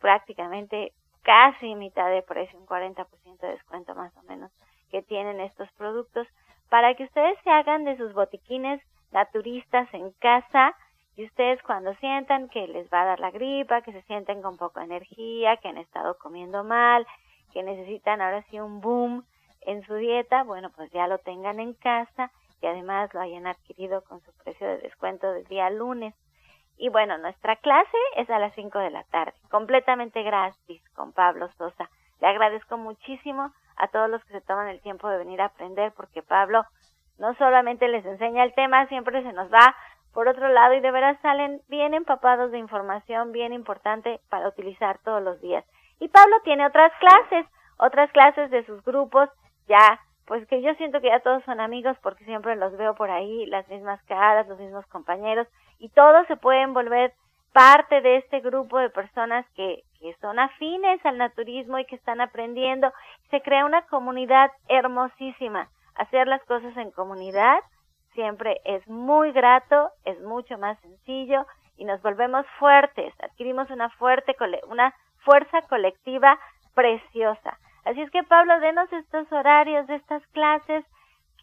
prácticamente 0.00 0.92
casi 1.26 1.74
mitad 1.74 2.08
de 2.08 2.22
precio, 2.22 2.56
un 2.56 2.66
40% 2.66 3.04
de 3.40 3.48
descuento 3.48 3.96
más 3.96 4.16
o 4.16 4.22
menos 4.22 4.52
que 4.92 5.02
tienen 5.02 5.40
estos 5.40 5.68
productos 5.72 6.28
para 6.70 6.94
que 6.94 7.02
ustedes 7.02 7.36
se 7.42 7.50
hagan 7.50 7.84
de 7.84 7.96
sus 7.96 8.14
botiquines 8.14 8.80
naturistas 9.10 9.92
en 9.92 10.12
casa 10.20 10.76
y 11.16 11.24
ustedes 11.24 11.60
cuando 11.64 11.94
sientan 11.96 12.48
que 12.48 12.68
les 12.68 12.88
va 12.92 13.02
a 13.02 13.06
dar 13.06 13.20
la 13.20 13.32
gripa, 13.32 13.82
que 13.82 13.90
se 13.90 14.02
sienten 14.02 14.40
con 14.40 14.56
poca 14.56 14.84
energía, 14.84 15.56
que 15.56 15.68
han 15.68 15.78
estado 15.78 16.16
comiendo 16.16 16.62
mal, 16.62 17.04
que 17.52 17.64
necesitan 17.64 18.20
ahora 18.20 18.44
sí 18.48 18.60
un 18.60 18.80
boom 18.80 19.24
en 19.62 19.84
su 19.84 19.96
dieta, 19.96 20.44
bueno, 20.44 20.70
pues 20.76 20.92
ya 20.92 21.08
lo 21.08 21.18
tengan 21.18 21.58
en 21.58 21.74
casa 21.74 22.30
y 22.62 22.66
además 22.66 23.12
lo 23.14 23.20
hayan 23.20 23.48
adquirido 23.48 24.04
con 24.04 24.20
su 24.20 24.32
precio 24.44 24.64
de 24.68 24.78
descuento 24.78 25.32
del 25.32 25.44
día 25.46 25.70
lunes. 25.70 26.14
Y 26.78 26.88
bueno, 26.90 27.16
nuestra 27.18 27.56
clase 27.56 27.96
es 28.16 28.28
a 28.30 28.38
las 28.38 28.54
5 28.54 28.78
de 28.78 28.90
la 28.90 29.04
tarde, 29.04 29.34
completamente 29.50 30.22
gratis 30.22 30.82
con 30.94 31.12
Pablo 31.12 31.48
Sosa. 31.56 31.88
Le 32.20 32.28
agradezco 32.28 32.76
muchísimo 32.76 33.52
a 33.76 33.88
todos 33.88 34.10
los 34.10 34.22
que 34.24 34.32
se 34.32 34.40
toman 34.40 34.68
el 34.68 34.80
tiempo 34.80 35.08
de 35.08 35.18
venir 35.18 35.40
a 35.40 35.46
aprender, 35.46 35.92
porque 35.96 36.22
Pablo 36.22 36.64
no 37.18 37.34
solamente 37.34 37.88
les 37.88 38.04
enseña 38.04 38.44
el 38.44 38.54
tema, 38.54 38.86
siempre 38.88 39.22
se 39.22 39.32
nos 39.32 39.52
va 39.52 39.74
por 40.16 40.28
otro 40.28 40.48
lado 40.48 40.72
y 40.72 40.80
de 40.80 40.90
veras 40.90 41.18
salen 41.20 41.60
bien 41.68 41.92
empapados 41.92 42.50
de 42.50 42.58
información 42.58 43.32
bien 43.32 43.52
importante 43.52 44.18
para 44.30 44.48
utilizar 44.48 44.98
todos 45.04 45.22
los 45.22 45.40
días. 45.42 45.62
Y 46.00 46.08
Pablo 46.08 46.36
tiene 46.42 46.66
otras 46.66 46.90
clases, 46.98 47.46
otras 47.78 48.10
clases 48.12 48.50
de 48.50 48.64
sus 48.64 48.82
grupos, 48.82 49.28
ya, 49.68 50.00
pues 50.26 50.46
que 50.48 50.62
yo 50.62 50.72
siento 50.76 51.02
que 51.02 51.08
ya 51.08 51.20
todos 51.20 51.44
son 51.44 51.60
amigos 51.60 51.98
porque 52.02 52.24
siempre 52.24 52.56
los 52.56 52.74
veo 52.78 52.94
por 52.94 53.10
ahí, 53.10 53.44
las 53.44 53.68
mismas 53.68 54.02
caras, 54.04 54.48
los 54.48 54.58
mismos 54.58 54.86
compañeros, 54.86 55.48
y 55.78 55.88
todos 55.90 56.26
se 56.26 56.36
pueden 56.36 56.74
volver 56.74 57.12
parte 57.52 58.00
de 58.00 58.18
este 58.18 58.40
grupo 58.40 58.78
de 58.78 58.90
personas 58.90 59.46
que, 59.54 59.82
que 60.00 60.14
son 60.20 60.38
afines 60.38 61.04
al 61.06 61.18
naturismo 61.18 61.78
y 61.78 61.86
que 61.86 61.96
están 61.96 62.20
aprendiendo. 62.20 62.92
Se 63.30 63.40
crea 63.40 63.64
una 63.64 63.82
comunidad 63.86 64.50
hermosísima. 64.68 65.68
Hacer 65.94 66.28
las 66.28 66.42
cosas 66.44 66.76
en 66.76 66.90
comunidad 66.90 67.60
siempre 68.14 68.60
es 68.64 68.86
muy 68.88 69.32
grato, 69.32 69.90
es 70.04 70.20
mucho 70.20 70.58
más 70.58 70.78
sencillo 70.80 71.46
y 71.78 71.84
nos 71.84 72.02
volvemos 72.02 72.46
fuertes, 72.58 73.14
adquirimos 73.22 73.70
una 73.70 73.90
fuerte 73.90 74.34
una 74.68 74.94
fuerza 75.24 75.62
colectiva 75.62 76.38
preciosa. 76.74 77.58
Así 77.84 78.00
es 78.00 78.10
que 78.10 78.24
Pablo, 78.24 78.58
denos 78.60 78.92
estos 78.92 79.30
horarios 79.30 79.86
de 79.86 79.96
estas 79.96 80.26
clases 80.28 80.84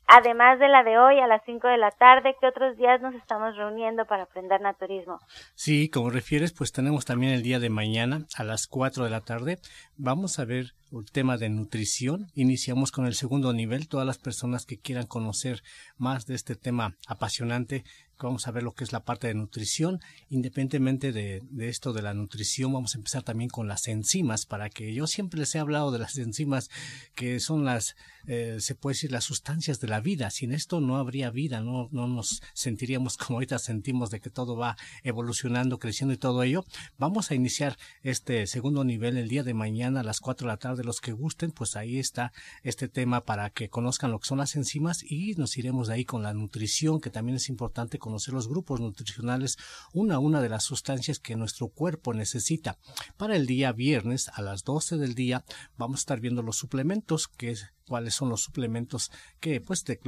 Además 0.08 0.60
de 0.60 0.68
la 0.68 0.84
de 0.84 0.98
hoy 0.98 1.20
a 1.20 1.28
las 1.28 1.42
5 1.46 1.68
de 1.68 1.78
la 1.78 1.92
tarde, 1.92 2.36
¿qué 2.40 2.48
otros 2.48 2.78
días 2.78 3.02
nos 3.02 3.16
estamos 3.16 3.56
reuniendo 3.56 4.06
para 4.06 4.24
aprender 4.24 4.62
naturismo? 4.62 5.20
Sí, 5.56 5.90
como 5.90 6.10
refieres, 6.10 6.54
pues 6.54 6.72
tenemos 6.72 7.06
también 7.06 7.34
el 7.34 7.42
día 7.42 7.60
de 7.60 7.70
mañana 7.70 8.26
a 8.38 8.44
las 8.44 8.68
4 8.68 9.06
de 9.06 9.10
la 9.10 9.22
tarde. 9.22 9.60
Vamos 9.98 10.40
a 10.40 10.46
ver 10.46 10.74
el 11.00 11.12
tema 11.12 11.38
de 11.38 11.50
nutrición. 11.50 12.32
Iniciamos 12.36 12.92
con 12.92 13.06
el 13.06 13.16
segundo 13.16 13.54
nivel. 13.54 13.88
Todas 13.88 14.06
las 14.06 14.18
personas 14.18 14.66
que 14.66 14.78
quieran 14.78 15.08
conocer 15.08 15.64
más 15.98 16.26
de 16.26 16.36
este 16.36 16.56
tema 16.56 16.98
apasionante, 17.08 17.84
vamos 18.24 18.48
a 18.48 18.52
ver 18.52 18.64
lo 18.64 18.74
que 18.74 18.84
es 18.84 18.92
la 18.92 19.04
parte 19.04 19.28
de 19.28 19.34
nutrición. 19.34 20.00
Independientemente 20.30 21.12
de, 21.12 21.42
esto 21.60 21.94
de 21.94 22.02
la 22.02 22.14
nutrición, 22.14 22.74
vamos 22.74 22.96
a 22.96 22.98
empezar 22.98 23.24
también 23.24 23.50
con 23.50 23.68
las 23.68 23.88
enzimas, 23.88 24.46
para 24.46 24.70
que 24.70 24.94
yo 24.94 25.08
siempre 25.08 25.40
les 25.40 25.54
he 25.56 25.60
hablado 25.60 25.92
de 25.92 26.00
las 26.00 26.18
enzimas 26.18 26.70
que 27.16 27.40
son 27.40 27.66
las, 27.66 27.96
eh, 28.28 28.58
se 28.60 28.76
puede 28.76 28.96
decir, 28.96 29.12
las 29.12 29.26
sustancias 29.26 29.80
de 29.80 29.88
la 29.88 30.00
vida. 30.00 30.30
Sin 30.30 30.54
esto 30.54 30.80
no 30.80 30.98
habría 30.98 31.30
vida, 31.30 31.62
no, 31.62 31.90
no 31.92 32.08
nos 32.08 32.42
sentiríamos 32.54 33.18
como 33.18 33.38
ahorita 33.38 33.60
sentimos 33.60 34.10
de 34.10 34.20
que 34.20 34.30
todo 34.30 34.56
va 34.56 34.78
evolucionando, 35.04 35.80
creciendo 35.80 36.14
y 36.14 36.18
todo 36.18 36.44
ello. 36.44 36.66
Vamos 36.98 37.32
a 37.32 37.36
iniciar 37.36 37.78
este 38.02 38.48
segundo 38.48 38.84
nivel 38.84 39.18
el 39.18 39.28
día 39.28 39.44
de 39.44 39.54
mañana 39.54 40.00
a 40.00 40.04
las 40.04 40.20
4 40.20 40.48
de 40.48 40.54
la 40.54 40.58
tarde 40.58 40.83
los 40.86 41.02
que 41.02 41.12
gusten, 41.12 41.52
pues 41.52 41.76
ahí 41.76 42.00
está 42.00 42.32
este 42.64 42.88
tema 42.88 43.26
para 43.26 43.50
que 43.50 43.70
conozcan 43.70 44.12
lo 44.12 44.20
que 44.20 44.28
son 44.28 44.38
las 44.38 44.56
enzimas 44.56 45.04
y 45.04 45.36
nos 45.36 45.58
iremos 45.58 45.88
de 45.88 45.96
ahí 45.96 46.06
con 46.06 46.24
la 46.24 46.34
nutrición, 46.34 47.00
que 47.00 47.10
también 47.10 47.36
es 47.38 47.50
importante 47.50 48.00
conocer 48.00 48.34
los 48.34 48.48
grupos 48.48 48.80
nutricionales, 48.80 49.58
una 49.94 50.16
a 50.16 50.20
una 50.20 50.42
de 50.42 50.50
las 50.50 50.64
sustancias 50.64 51.20
que 51.20 51.36
nuestro 51.36 51.68
cuerpo 51.68 52.14
necesita. 52.14 52.78
Para 53.18 53.36
el 53.36 53.46
día 53.46 53.72
viernes 53.72 54.30
a 54.34 54.42
las 54.42 54.64
12 54.64 54.98
del 54.98 55.16
día 55.16 55.44
vamos 55.78 56.00
a 56.00 56.02
estar 56.02 56.20
viendo 56.20 56.42
los 56.42 56.58
suplementos, 56.58 57.28
que 57.28 57.52
es 57.52 57.74
cuáles 57.88 58.14
son 58.14 58.30
los 58.30 58.42
suplementos 58.42 59.12
que 59.40 59.62
pues 59.62 59.84
de, 59.86 60.00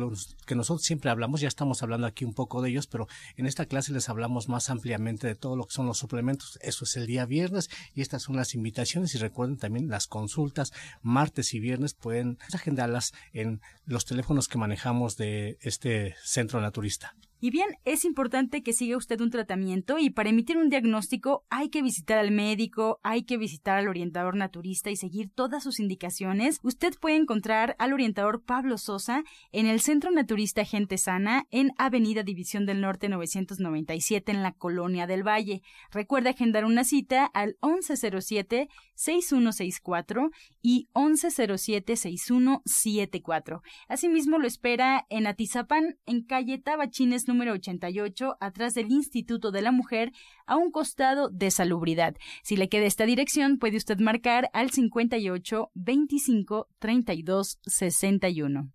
que 0.45 0.55
nosotros 0.55 0.83
siempre 0.85 1.09
hablamos, 1.09 1.41
ya 1.41 1.47
estamos 1.47 1.83
hablando 1.83 2.07
aquí 2.07 2.25
un 2.25 2.33
poco 2.33 2.61
de 2.61 2.69
ellos, 2.69 2.87
pero 2.87 3.07
en 3.37 3.45
esta 3.45 3.65
clase 3.65 3.93
les 3.93 4.09
hablamos 4.09 4.49
más 4.49 4.69
ampliamente 4.69 5.27
de 5.27 5.35
todo 5.35 5.55
lo 5.55 5.65
que 5.65 5.73
son 5.73 5.85
los 5.85 5.97
suplementos. 5.97 6.57
Eso 6.61 6.85
es 6.85 6.95
el 6.97 7.07
día 7.07 7.25
viernes 7.25 7.69
y 7.93 8.01
estas 8.01 8.23
son 8.23 8.35
las 8.35 8.55
invitaciones 8.55 9.15
y 9.15 9.17
recuerden 9.17 9.57
también 9.57 9.89
las 9.89 10.07
consultas 10.07 10.73
martes 11.01 11.53
y 11.53 11.59
viernes 11.59 11.93
pueden 11.93 12.37
agendarlas 12.53 13.13
en 13.33 13.61
los 13.85 14.05
teléfonos 14.05 14.47
que 14.47 14.57
manejamos 14.57 15.17
de 15.17 15.57
este 15.61 16.15
centro 16.23 16.61
naturista. 16.61 17.15
Y 17.41 17.49
bien, 17.49 17.67
es 17.83 18.05
importante 18.05 18.63
que 18.63 18.71
siga 18.71 18.95
usted 18.95 19.19
un 19.19 19.29
tratamiento 19.29 19.97
y 19.99 20.09
para 20.09 20.29
emitir 20.29 20.55
un 20.57 20.69
diagnóstico 20.69 21.43
hay 21.49 21.67
que 21.69 21.81
visitar 21.81 22.17
al 22.17 22.31
médico, 22.31 23.01
hay 23.03 23.23
que 23.23 23.35
visitar 23.37 23.77
al 23.77 23.89
orientador 23.89 24.37
naturista 24.37 24.89
y 24.89 24.95
seguir 24.95 25.29
todas 25.29 25.61
sus 25.61 25.81
indicaciones. 25.81 26.61
Usted 26.63 26.93
puede 26.99 27.17
encontrar 27.17 27.75
al 27.77 27.91
orientador 27.91 28.41
Pablo 28.43 28.77
Sosa 28.77 29.25
en 29.51 29.67
el 29.67 29.81
Centro 29.81 30.11
Naturista 30.11 30.63
Gente 30.63 30.97
Sana 30.97 31.45
en 31.51 31.73
Avenida 31.77 32.23
División 32.23 32.65
del 32.65 32.79
Norte 32.79 33.09
997 33.09 34.31
en 34.31 34.41
la 34.41 34.53
Colonia 34.53 35.05
del 35.05 35.27
Valle. 35.27 35.61
Recuerde 35.91 36.29
agendar 36.29 36.63
una 36.63 36.85
cita 36.85 37.25
al 37.25 37.57
1107-6164 37.61 40.29
y 40.61 40.87
1107-6174. 40.93 43.61
Asimismo 43.89 44.39
lo 44.39 44.47
espera 44.47 45.05
en 45.09 45.27
Atizapán, 45.27 45.97
en 46.05 46.23
calle 46.23 46.59
Tabachines 46.59 47.24
número 47.27 47.53
88, 47.53 48.37
atrás 48.39 48.73
del 48.73 48.91
Instituto 48.91 49.51
de 49.51 49.61
la 49.61 49.71
Mujer, 49.71 50.11
a 50.45 50.55
un 50.57 50.71
costado 50.71 51.29
de 51.29 51.51
Salubridad. 51.51 52.15
Si 52.43 52.57
le 52.57 52.69
queda 52.69 52.85
esta 52.85 53.05
dirección, 53.05 53.57
puede 53.57 53.77
usted 53.77 53.99
marcar 53.99 54.49
al 54.53 54.71
58 54.71 55.71
25 55.73 56.67
32 56.79 57.59
61. 57.65 58.74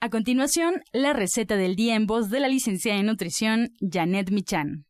A 0.00 0.10
continuación, 0.10 0.74
la 0.92 1.12
receta 1.12 1.56
del 1.56 1.74
día 1.74 1.96
en 1.96 2.06
voz 2.06 2.30
de 2.30 2.38
la 2.38 2.46
licenciada 2.46 3.00
en 3.00 3.06
nutrición 3.06 3.70
Janet 3.80 4.30
Michan. 4.30 4.84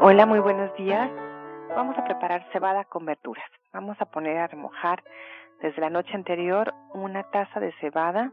Hola, 0.00 0.26
muy 0.26 0.38
buenos 0.38 0.72
días. 0.76 1.10
Vamos 1.74 1.98
a 1.98 2.04
preparar 2.04 2.46
cebada 2.52 2.84
con 2.84 3.04
verduras. 3.04 3.50
Vamos 3.72 3.96
a 4.00 4.04
poner 4.04 4.38
a 4.38 4.46
remojar 4.46 5.02
desde 5.60 5.80
la 5.80 5.90
noche 5.90 6.14
anterior 6.14 6.72
una 6.94 7.24
taza 7.32 7.58
de 7.58 7.72
cebada 7.80 8.30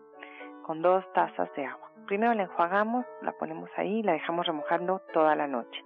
con 0.63 0.83
dos 0.83 1.03
tazas 1.15 1.49
de 1.55 1.65
agua. 1.65 1.84
Primero 2.07 2.33
la 2.35 2.43
enjuagamos, 2.43 3.03
la 3.23 3.31
ponemos 3.31 3.69
ahí 3.77 3.99
y 3.99 4.03
la 4.03 4.13
dejamos 4.13 4.45
remojando 4.45 5.01
toda 5.11 5.35
la 5.35 5.47
noche. 5.47 5.83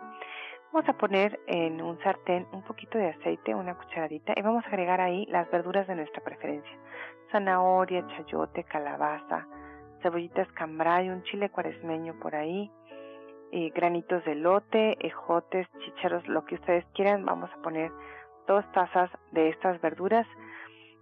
Vamos 0.73 0.87
a 0.89 0.97
poner 0.97 1.39
en 1.47 1.81
un 1.81 1.97
sartén 2.03 2.45
un 2.51 2.61
poquito 2.63 2.97
de 2.97 3.07
aceite, 3.07 3.55
una 3.55 3.75
cucharadita, 3.75 4.33
y 4.35 4.41
vamos 4.41 4.65
a 4.65 4.67
agregar 4.67 4.99
ahí 4.99 5.25
las 5.27 5.49
verduras 5.49 5.87
de 5.87 5.95
nuestra 5.95 6.21
preferencia. 6.21 6.77
Zanahoria, 7.31 8.05
chayote, 8.07 8.65
calabaza, 8.65 9.47
cebollitas 10.01 10.51
cambray, 10.51 11.09
un 11.09 11.23
chile 11.23 11.49
cuaresmeño 11.49 12.19
por 12.19 12.35
ahí, 12.35 12.69
eh, 13.51 13.71
granitos 13.73 14.23
de 14.25 14.35
lote, 14.35 14.97
ejotes, 14.99 15.67
chícharos, 15.79 16.27
lo 16.27 16.43
que 16.43 16.55
ustedes 16.55 16.85
quieran. 16.93 17.25
Vamos 17.25 17.49
a 17.51 17.61
poner 17.61 17.91
dos 18.45 18.69
tazas 18.73 19.09
de 19.31 19.49
estas 19.49 19.79
verduras. 19.81 20.27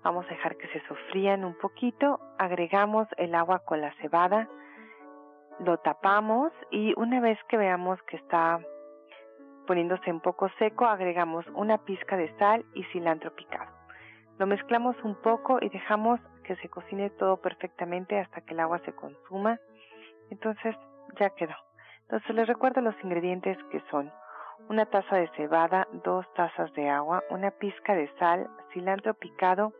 Vamos 0.03 0.25
a 0.27 0.29
dejar 0.29 0.57
que 0.57 0.67
se 0.67 0.79
sofrían 0.87 1.43
un 1.43 1.57
poquito. 1.57 2.19
Agregamos 2.37 3.07
el 3.17 3.33
agua 3.33 3.59
con 3.65 3.81
la 3.81 3.91
cebada 3.95 4.47
lo 5.59 5.77
tapamos 5.79 6.51
y 6.71 6.93
una 6.97 7.19
vez 7.19 7.39
que 7.49 7.57
veamos 7.57 8.01
que 8.03 8.17
está 8.17 8.59
poniéndose 9.65 10.11
un 10.11 10.21
poco 10.21 10.49
seco, 10.59 10.85
agregamos 10.85 11.45
una 11.53 11.77
pizca 11.79 12.15
de 12.15 12.33
sal 12.37 12.65
y 12.73 12.83
cilantro 12.85 13.35
picado. 13.35 13.71
Lo 14.37 14.47
mezclamos 14.47 14.95
un 15.03 15.15
poco 15.15 15.57
y 15.61 15.69
dejamos 15.69 16.19
que 16.43 16.55
se 16.57 16.69
cocine 16.69 17.09
todo 17.11 17.37
perfectamente 17.37 18.19
hasta 18.19 18.41
que 18.41 18.53
el 18.53 18.59
agua 18.61 18.79
se 18.85 18.93
consuma. 18.93 19.59
Entonces 20.29 20.75
ya 21.19 21.29
quedó. 21.31 21.55
Entonces 22.03 22.35
les 22.35 22.47
recuerdo 22.47 22.81
los 22.81 22.95
ingredientes 23.03 23.57
que 23.71 23.81
son 23.91 24.11
una 24.69 24.85
taza 24.85 25.17
de 25.17 25.27
cebada, 25.35 25.87
dos 26.03 26.25
tazas 26.33 26.71
de 26.73 26.89
agua, 26.89 27.23
una 27.29 27.51
pizca 27.51 27.93
de 27.95 28.09
sal, 28.17 28.49
cilantro 28.73 29.13
picado 29.13 29.73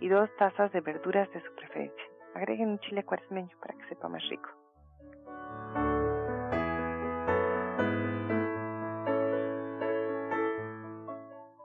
y 0.00 0.08
dos 0.08 0.28
tazas 0.36 0.72
de 0.72 0.80
verduras 0.80 1.30
de 1.32 1.40
su 1.42 1.54
preferencia. 1.54 2.04
Agreguen 2.34 2.70
un 2.70 2.78
chile 2.80 3.04
cuaresmeño 3.04 3.56
para 3.60 3.74
que 3.74 3.88
sepa 3.88 4.08
más 4.08 4.26
rico. 4.28 4.59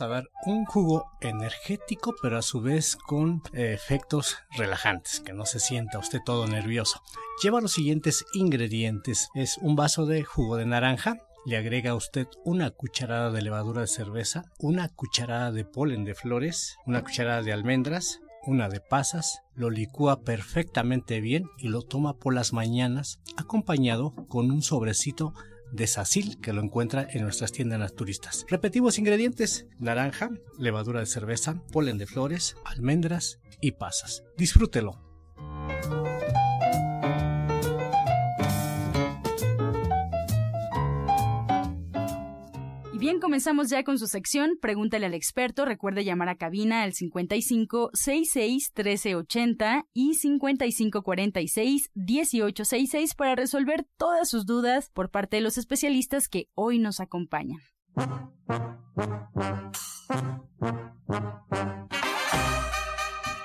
A 0.00 0.06
ver 0.06 0.30
un 0.46 0.64
jugo 0.64 1.06
energético, 1.20 2.14
pero 2.20 2.38
a 2.38 2.42
su 2.42 2.60
vez 2.60 2.96
con 2.96 3.42
eh, 3.52 3.72
efectos 3.72 4.38
relajantes, 4.56 5.20
que 5.20 5.32
no 5.32 5.46
se 5.46 5.60
sienta 5.60 5.98
usted 5.98 6.20
todo 6.24 6.46
nervioso. 6.46 7.00
Lleva 7.42 7.60
los 7.60 7.72
siguientes 7.72 8.24
ingredientes. 8.34 9.28
Es 9.34 9.58
un 9.58 9.76
vaso 9.76 10.06
de 10.06 10.22
jugo 10.22 10.56
de 10.56 10.66
naranja, 10.66 11.18
le 11.46 11.56
agrega 11.56 11.94
usted 11.94 12.26
una 12.44 12.70
cucharada 12.70 13.30
de 13.30 13.42
levadura 13.42 13.82
de 13.82 13.86
cerveza, 13.86 14.44
una 14.58 14.88
cucharada 14.88 15.52
de 15.52 15.64
polen 15.64 16.04
de 16.04 16.14
flores, 16.14 16.78
una 16.86 17.02
cucharada 17.02 17.42
de 17.42 17.52
almendras, 17.52 18.20
una 18.46 18.68
de 18.68 18.80
pasas, 18.80 19.42
lo 19.54 19.70
licúa 19.70 20.20
perfectamente 20.22 21.20
bien 21.20 21.44
y 21.58 21.68
lo 21.68 21.82
toma 21.82 22.18
por 22.18 22.34
las 22.34 22.52
mañanas 22.52 23.20
acompañado 23.36 24.14
con 24.28 24.50
un 24.50 24.62
sobrecito 24.62 25.34
de 25.74 25.86
Sacil 25.86 26.40
que 26.40 26.52
lo 26.52 26.62
encuentra 26.62 27.06
en 27.10 27.22
nuestras 27.22 27.52
tiendas 27.52 27.78
naturistas. 27.78 28.46
Repetimos 28.48 28.98
ingredientes: 28.98 29.66
naranja, 29.78 30.30
levadura 30.58 31.00
de 31.00 31.06
cerveza, 31.06 31.62
polen 31.72 31.98
de 31.98 32.06
flores, 32.06 32.56
almendras 32.64 33.40
y 33.60 33.72
pasas. 33.72 34.22
Disfrútelo. 34.36 35.02
Bien, 43.04 43.20
comenzamos 43.20 43.68
ya 43.68 43.84
con 43.84 43.98
su 43.98 44.06
sección. 44.06 44.56
Pregúntale 44.62 45.04
al 45.04 45.12
experto. 45.12 45.66
Recuerde 45.66 46.06
llamar 46.06 46.30
a 46.30 46.36
cabina 46.36 46.84
al 46.84 46.94
55 46.94 47.90
66 47.92 48.72
1380 48.74 49.84
y 49.92 50.14
55 50.14 51.02
46 51.02 51.90
1866 51.94 53.14
para 53.14 53.34
resolver 53.34 53.86
todas 53.98 54.30
sus 54.30 54.46
dudas 54.46 54.88
por 54.94 55.10
parte 55.10 55.36
de 55.36 55.42
los 55.42 55.58
especialistas 55.58 56.28
que 56.28 56.48
hoy 56.54 56.78
nos 56.78 56.98
acompañan. 56.98 57.60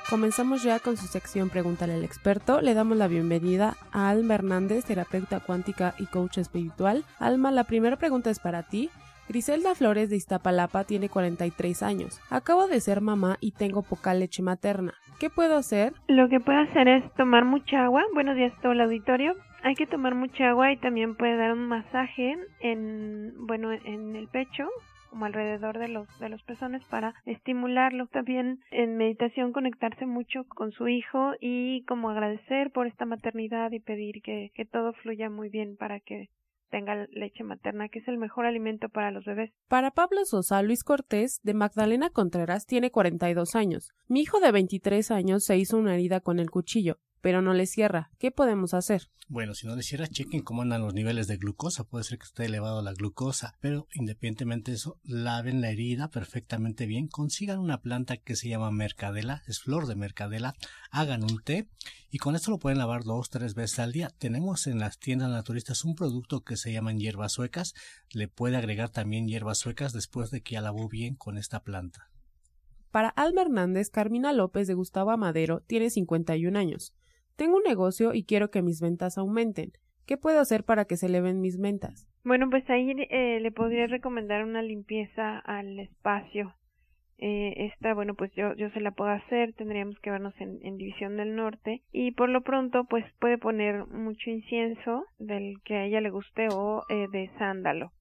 Comenzamos 0.09 0.63
ya 0.63 0.79
con 0.79 0.95
su 0.95 1.07
sección 1.07 1.49
Pregúntale 1.49 1.95
al 1.95 2.05
experto. 2.05 2.61
Le 2.61 2.73
damos 2.75 2.97
la 2.97 3.09
bienvenida 3.09 3.75
a 3.91 4.09
Alma 4.09 4.35
Hernández, 4.35 4.85
terapeuta 4.85 5.41
cuántica 5.41 5.95
y 5.99 6.05
coach 6.05 6.37
espiritual. 6.37 7.03
Alma, 7.17 7.51
la 7.51 7.65
primera 7.65 7.97
pregunta 7.97 8.29
es 8.29 8.39
para 8.39 8.63
ti. 8.63 8.89
Griselda 9.29 9.75
Flores 9.75 10.09
de 10.09 10.15
Iztapalapa 10.15 10.85
tiene 10.85 11.07
43 11.07 11.83
años. 11.83 12.19
Acabo 12.31 12.65
de 12.65 12.81
ser 12.81 12.99
mamá 12.99 13.37
y 13.39 13.51
tengo 13.51 13.83
poca 13.83 14.15
leche 14.15 14.41
materna. 14.41 14.95
¿Qué 15.19 15.29
puedo 15.29 15.55
hacer? 15.55 15.93
Lo 16.07 16.29
que 16.29 16.39
puedo 16.39 16.57
hacer 16.57 16.87
es 16.87 17.13
tomar 17.13 17.45
mucha 17.45 17.85
agua. 17.85 18.03
Buenos 18.15 18.35
días 18.35 18.51
a 18.57 18.61
todo 18.61 18.71
el 18.71 18.81
auditorio. 18.81 19.35
Hay 19.61 19.75
que 19.75 19.85
tomar 19.85 20.15
mucha 20.15 20.49
agua 20.49 20.71
y 20.71 20.77
también 20.77 21.15
puede 21.15 21.37
dar 21.37 21.53
un 21.53 21.67
masaje 21.67 22.39
en, 22.59 23.35
bueno, 23.45 23.71
en 23.71 24.15
el 24.15 24.27
pecho 24.29 24.67
como 25.11 25.25
alrededor 25.25 25.77
de 25.77 25.89
los 25.89 26.07
de 26.19 26.29
los 26.29 26.41
pezones 26.43 26.83
para 26.85 27.13
estimularlo 27.25 28.07
también 28.07 28.59
en 28.71 28.95
meditación 28.97 29.53
conectarse 29.53 30.05
mucho 30.05 30.43
con 30.43 30.71
su 30.71 30.87
hijo 30.87 31.33
y 31.39 31.83
como 31.85 32.09
agradecer 32.09 32.71
por 32.71 32.85
esta 32.85 33.05
maternidad 33.05 33.71
y 33.71 33.79
pedir 33.79 34.21
que, 34.21 34.51
que 34.53 34.65
todo 34.65 34.93
fluya 34.93 35.29
muy 35.29 35.49
bien 35.49 35.77
para 35.77 35.99
que 35.99 36.29
tenga 36.69 37.07
leche 37.11 37.43
materna, 37.43 37.89
que 37.89 37.99
es 37.99 38.07
el 38.07 38.17
mejor 38.17 38.45
alimento 38.45 38.89
para 38.89 39.11
los 39.11 39.25
bebés. 39.25 39.51
Para 39.67 39.91
Pablo 39.91 40.23
Sosa, 40.25 40.61
Luis 40.61 40.83
Cortés, 40.83 41.39
de 41.43 41.53
Magdalena 41.53 42.09
Contreras, 42.09 42.65
tiene 42.65 42.91
42 42.91 43.55
años. 43.55 43.91
Mi 44.07 44.21
hijo 44.21 44.39
de 44.39 44.51
23 44.51 45.11
años 45.11 45.43
se 45.43 45.57
hizo 45.57 45.77
una 45.77 45.95
herida 45.95 46.19
con 46.21 46.39
el 46.39 46.49
cuchillo 46.49 46.99
pero 47.21 47.41
no 47.41 47.53
le 47.53 47.65
cierra. 47.65 48.11
¿Qué 48.19 48.31
podemos 48.31 48.73
hacer? 48.73 49.09
Bueno, 49.27 49.53
si 49.53 49.67
no 49.67 49.75
le 49.75 49.83
cierra, 49.83 50.07
chequen 50.07 50.41
cómo 50.41 50.63
andan 50.63 50.81
los 50.81 50.95
niveles 50.95 51.27
de 51.27 51.37
glucosa. 51.37 51.83
Puede 51.83 52.03
ser 52.03 52.17
que 52.17 52.25
esté 52.25 52.45
elevado 52.45 52.81
la 52.81 52.93
glucosa, 52.93 53.53
pero 53.61 53.87
independientemente 53.93 54.71
de 54.71 54.77
eso, 54.77 54.99
laven 55.03 55.61
la 55.61 55.69
herida 55.69 56.09
perfectamente 56.09 56.87
bien. 56.87 57.07
Consigan 57.07 57.59
una 57.59 57.81
planta 57.81 58.17
que 58.17 58.35
se 58.35 58.49
llama 58.49 58.71
mercadela, 58.71 59.43
es 59.45 59.59
flor 59.59 59.85
de 59.85 59.95
mercadela. 59.95 60.55
Hagan 60.89 61.23
un 61.23 61.43
té 61.43 61.69
y 62.09 62.17
con 62.17 62.35
esto 62.35 62.49
lo 62.49 62.57
pueden 62.57 62.79
lavar 62.79 63.03
dos, 63.03 63.29
tres 63.29 63.53
veces 63.53 63.77
al 63.77 63.91
día. 63.91 64.09
Tenemos 64.17 64.65
en 64.65 64.79
las 64.79 64.97
tiendas 64.97 65.29
naturistas 65.29 65.85
un 65.85 65.93
producto 65.93 66.41
que 66.41 66.57
se 66.57 66.73
llaman 66.73 66.97
hierbas 66.97 67.33
suecas. 67.33 67.75
Le 68.11 68.27
puede 68.27 68.57
agregar 68.57 68.89
también 68.89 69.27
hierbas 69.27 69.59
suecas 69.59 69.93
después 69.93 70.31
de 70.31 70.41
que 70.41 70.53
ya 70.53 70.61
lavó 70.61 70.89
bien 70.89 71.13
con 71.13 71.37
esta 71.37 71.61
planta. 71.61 72.09
Para 72.89 73.09
Alma 73.09 73.43
Hernández, 73.43 73.91
Carmina 73.91 74.33
López 74.33 74.65
de 74.65 74.73
Gustavo 74.73 75.11
Amadero 75.11 75.61
tiene 75.61 75.91
51 75.91 76.57
años. 76.57 76.95
Tengo 77.39 77.55
un 77.55 77.63
negocio 77.63 78.13
y 78.13 78.25
quiero 78.25 78.51
que 78.51 78.61
mis 78.61 78.81
ventas 78.81 79.17
aumenten. 79.17 79.71
¿Qué 80.05 80.17
puedo 80.17 80.41
hacer 80.41 80.65
para 80.65 80.83
que 80.83 80.97
se 80.97 81.05
eleven 81.05 81.39
mis 81.39 81.57
ventas? 81.57 82.05
Bueno, 82.25 82.49
pues 82.49 82.69
ahí 82.69 82.91
eh, 83.09 83.39
le 83.39 83.51
podría 83.53 83.87
recomendar 83.87 84.43
una 84.43 84.61
limpieza 84.61 85.39
al 85.39 85.79
espacio. 85.79 86.53
Eh, 87.17 87.71
esta, 87.71 87.93
bueno, 87.93 88.13
pues 88.15 88.33
yo, 88.35 88.53
yo 88.55 88.69
se 88.71 88.81
la 88.81 88.91
puedo 88.91 89.11
hacer, 89.11 89.53
tendríamos 89.53 89.97
que 90.01 90.11
vernos 90.11 90.33
en, 90.41 90.59
en, 90.63 90.75
División 90.75 91.15
del 91.15 91.37
Norte 91.37 91.81
y 91.93 92.11
por 92.11 92.27
lo 92.27 92.41
pronto 92.41 92.83
pues 92.89 93.05
puede 93.21 93.37
poner 93.37 93.87
mucho 93.87 94.29
incienso 94.29 95.05
del 95.17 95.61
que 95.63 95.75
a 95.75 95.85
ella 95.85 96.01
le 96.01 96.09
guste 96.09 96.49
o 96.51 96.83
eh, 96.89 97.07
de 97.09 97.31
sándalo 97.37 97.93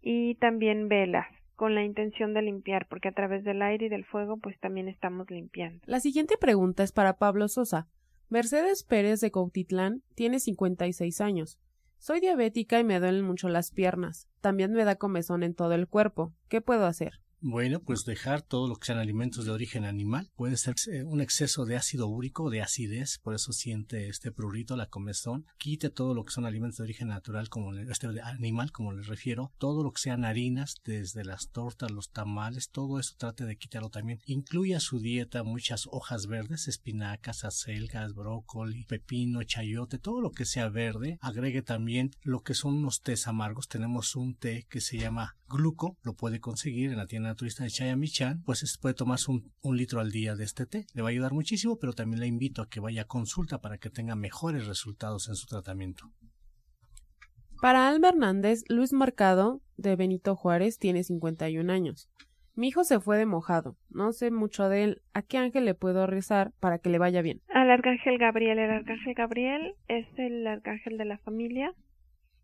y 0.00 0.36
también 0.36 0.86
velas 0.88 1.26
con 1.56 1.74
la 1.74 1.82
intención 1.82 2.34
de 2.34 2.42
limpiar 2.42 2.86
porque 2.88 3.08
a 3.08 3.12
través 3.12 3.42
del 3.42 3.62
aire 3.62 3.86
y 3.86 3.88
del 3.88 4.04
fuego 4.04 4.36
pues 4.36 4.56
también 4.60 4.86
estamos 4.86 5.28
limpiando. 5.28 5.80
La 5.86 5.98
siguiente 5.98 6.36
pregunta 6.36 6.84
es 6.84 6.92
para 6.92 7.14
Pablo 7.14 7.48
Sosa. 7.48 7.88
Mercedes 8.28 8.82
Pérez 8.82 9.20
de 9.20 9.30
Cautitlán 9.30 10.02
tiene 10.16 10.40
56 10.40 11.20
años. 11.20 11.60
Soy 11.98 12.18
diabética 12.18 12.80
y 12.80 12.84
me 12.84 12.98
duelen 12.98 13.24
mucho 13.24 13.48
las 13.48 13.70
piernas. 13.70 14.26
También 14.40 14.72
me 14.72 14.84
da 14.84 14.96
comezón 14.96 15.44
en 15.44 15.54
todo 15.54 15.74
el 15.74 15.86
cuerpo. 15.86 16.34
¿Qué 16.48 16.60
puedo 16.60 16.86
hacer? 16.86 17.20
Bueno, 17.48 17.78
pues 17.78 18.04
dejar 18.04 18.42
todo 18.42 18.66
lo 18.66 18.74
que 18.74 18.86
sean 18.86 18.98
alimentos 18.98 19.44
de 19.44 19.52
origen 19.52 19.84
animal. 19.84 20.28
Puede 20.34 20.56
ser 20.56 20.74
eh, 20.90 21.04
un 21.04 21.20
exceso 21.20 21.64
de 21.64 21.76
ácido 21.76 22.08
úrico, 22.08 22.50
de 22.50 22.60
acidez, 22.60 23.20
por 23.22 23.36
eso 23.36 23.52
siente 23.52 24.08
este 24.08 24.32
prurito, 24.32 24.74
la 24.74 24.88
comezón. 24.88 25.46
Quite 25.56 25.90
todo 25.90 26.12
lo 26.12 26.24
que 26.24 26.32
son 26.32 26.44
alimentos 26.44 26.78
de 26.78 26.82
origen 26.82 27.06
natural, 27.06 27.48
como 27.48 27.72
este 27.72 28.08
animal, 28.20 28.72
como 28.72 28.92
les 28.92 29.06
refiero. 29.06 29.52
Todo 29.58 29.84
lo 29.84 29.92
que 29.92 30.00
sean 30.00 30.24
harinas, 30.24 30.74
desde 30.84 31.24
las 31.24 31.50
tortas, 31.50 31.92
los 31.92 32.10
tamales, 32.10 32.70
todo 32.70 32.98
eso 32.98 33.14
trate 33.16 33.44
de 33.44 33.56
quitarlo 33.56 33.90
también. 33.90 34.18
Incluya 34.26 34.80
su 34.80 34.98
dieta 34.98 35.44
muchas 35.44 35.86
hojas 35.92 36.26
verdes, 36.26 36.66
espinacas, 36.66 37.44
acelgas, 37.44 38.12
brócoli, 38.12 38.86
pepino, 38.86 39.44
chayote, 39.44 40.00
todo 40.00 40.20
lo 40.20 40.32
que 40.32 40.46
sea 40.46 40.68
verde. 40.68 41.16
Agregue 41.20 41.62
también 41.62 42.10
lo 42.22 42.40
que 42.40 42.54
son 42.54 42.74
unos 42.74 43.02
tés 43.02 43.28
amargos. 43.28 43.68
Tenemos 43.68 44.16
un 44.16 44.34
té 44.34 44.66
que 44.68 44.80
se 44.80 44.98
llama 44.98 45.36
gluco, 45.48 45.96
lo 46.02 46.14
puede 46.14 46.40
conseguir 46.40 46.90
en 46.90 46.96
la 46.96 47.06
tienda 47.06 47.35
naturista 47.36 47.64
de 47.64 47.70
Chayamichan, 47.70 48.42
pues 48.44 48.78
puede 48.80 48.94
tomarse 48.94 49.30
un, 49.30 49.52
un, 49.60 49.76
litro 49.76 50.00
al 50.00 50.10
día 50.10 50.34
de 50.34 50.44
este 50.44 50.64
té. 50.64 50.86
Le 50.94 51.02
va 51.02 51.08
a 51.08 51.10
ayudar 51.10 51.34
muchísimo, 51.34 51.78
pero 51.78 51.92
también 51.92 52.20
le 52.20 52.26
invito 52.26 52.62
a 52.62 52.68
que 52.68 52.80
vaya 52.80 53.02
a 53.02 53.04
consulta 53.06 53.60
para 53.60 53.76
que 53.76 53.90
tenga 53.90 54.16
mejores 54.16 54.66
resultados 54.66 55.28
en 55.28 55.34
su 55.34 55.46
tratamiento. 55.46 56.10
Para 57.60 57.88
Alma 57.88 58.08
Hernández, 58.08 58.62
Luis 58.68 58.94
Mercado, 58.94 59.60
de 59.76 59.96
Benito 59.96 60.34
Juárez, 60.34 60.78
tiene 60.78 61.04
51 61.04 61.70
años. 61.70 62.08
Mi 62.54 62.68
hijo 62.68 62.84
se 62.84 63.00
fue 63.00 63.18
de 63.18 63.26
mojado. 63.26 63.76
No 63.90 64.12
sé 64.12 64.30
mucho 64.30 64.70
de 64.70 64.84
él. 64.84 65.02
¿A 65.12 65.20
qué 65.20 65.36
ángel 65.36 65.66
le 65.66 65.74
puedo 65.74 66.06
rezar 66.06 66.52
para 66.58 66.78
que 66.78 66.88
le 66.88 66.98
vaya 66.98 67.20
bien? 67.20 67.42
Al 67.48 67.70
arcángel 67.70 68.16
Gabriel. 68.16 68.58
El 68.58 68.70
arcángel 68.70 69.12
Gabriel 69.12 69.74
es 69.88 70.06
el 70.16 70.46
arcángel 70.46 70.96
de 70.96 71.04
la 71.04 71.18
familia 71.18 71.74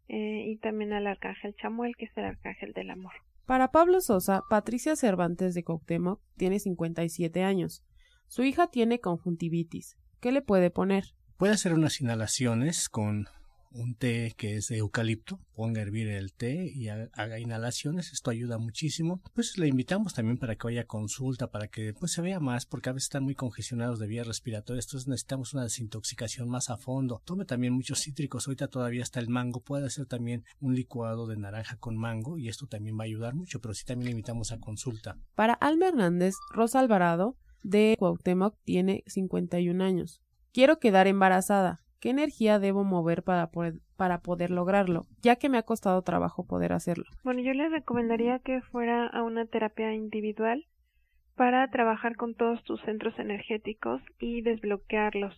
eh, 0.09 0.45
y 0.49 0.59
también 0.59 0.93
al 0.93 1.07
arcángel 1.07 1.55
Chamuel, 1.57 1.97
que 1.97 2.05
es 2.05 2.17
el 2.19 2.25
arcángel 2.25 2.75
del 2.75 2.91
amor. 2.91 3.15
Para 3.53 3.71
Pablo 3.71 4.01
Sosa, 4.01 4.45
Patricia 4.49 4.97
Cervantes 4.97 5.53
de 5.53 5.63
Coctemoc 5.63 6.23
tiene 6.39 6.59
57 6.59 7.45
años. 7.45 7.85
Su 8.27 8.45
hija 8.45 8.69
tiene 8.69 8.99
conjuntivitis. 8.99 9.99
¿Qué 10.21 10.33
le 10.33 10.41
puede 10.41 10.71
poner? 10.71 11.15
Puede 11.37 11.53
hacer 11.53 11.75
unas 11.75 12.01
inhalaciones 12.01 12.89
con 12.89 13.27
un 13.75 13.95
té 13.95 14.35
que 14.37 14.57
es 14.57 14.69
de 14.69 14.79
eucalipto, 14.79 15.41
ponga 15.55 15.81
a 15.81 15.83
hervir 15.83 16.09
el 16.09 16.33
té 16.33 16.71
y 16.75 16.89
haga 16.89 17.39
inhalaciones, 17.39 18.13
esto 18.13 18.31
ayuda 18.31 18.59
muchísimo. 18.59 19.23
Pues 19.35 19.59
le 19.59 19.69
invitamos 19.69 20.15
también 20.15 20.39
para 20.39 20.57
que 20.57 20.67
vaya 20.67 20.83
a 20.83 20.87
consulta, 20.87 21.51
para 21.51 21.69
que 21.69 21.95
pues 21.95 22.13
se 22.13 22.23
vea 22.23 22.41
más, 22.41 22.67
porque 22.67 22.91
a 22.91 22.93
veces 22.93 23.05
están 23.05 23.25
muy 23.25 23.35
congestionados 23.35 23.99
de 23.99 24.07
vías 24.07 24.27
respiratorias, 24.27 24.87
entonces 24.87 25.09
necesitamos 25.09 25.55
una 25.55 25.65
desintoxicación 25.65 26.49
más 26.49 26.71
a 26.71 26.77
fondo. 26.77 27.23
Tome 27.25 27.45
también 27.45 27.73
muchos 27.73 28.01
cítricos, 28.01 28.47
ahorita 28.47 28.69
todavía 28.69 29.03
está 29.03 29.21
el 29.21 29.29
mango, 29.29 29.61
puede 29.61 29.87
hacer 29.87 30.07
también 30.07 30.45
un 30.61 30.75
licuado 30.75 31.27
de 31.27 31.37
naranja 31.37 31.77
con 31.77 31.97
mango 31.97 32.39
y 32.39 32.49
esto 32.49 32.67
también 32.67 32.99
va 32.99 33.03
a 33.03 33.07
ayudar 33.07 33.35
mucho, 33.35 33.61
pero 33.61 33.75
sí 33.75 33.85
también 33.85 34.07
le 34.07 34.11
invitamos 34.13 34.53
a 34.53 34.59
consulta. 34.59 35.19
Para 35.35 35.55
Alma 35.55 35.89
Hernández, 35.89 36.35
Rosa 36.51 36.81
Alvarado 36.81 37.37
de 37.63 37.97
Cuauhtémoc 37.99 38.57
tiene 38.65 39.05
51 39.07 39.83
años. 39.83 40.21
Quiero 40.53 40.79
quedar 40.79 41.07
embarazada. 41.07 41.82
¿Qué 42.03 42.11
energía 42.11 42.59
debo 42.59 42.83
mover 42.83 43.23
para 43.23 43.53
poder, 43.53 43.75
para 43.97 44.23
poder 44.23 44.51
lograrlo? 44.51 45.03
Ya 45.23 45.37
que 45.37 45.49
me 45.49 45.57
ha 45.57 45.63
costado 45.63 46.03
trabajo 46.03 46.45
poder 46.45 46.73
hacerlo. 46.73 47.05
Bueno, 47.23 47.43
yo 47.43 47.55
le 47.55 47.69
recomendaría 47.69 48.41
que 48.41 48.61
fuera 48.61 49.07
a 49.07 49.23
una 49.23 49.47
terapia 49.47 49.95
individual 49.95 50.67
para 51.37 51.71
trabajar 51.71 52.17
con 52.17 52.35
todos 52.35 52.61
tus 52.65 52.81
centros 52.81 53.17
energéticos 53.21 54.03
y 54.19 54.43
desbloquearlos. 54.43 55.33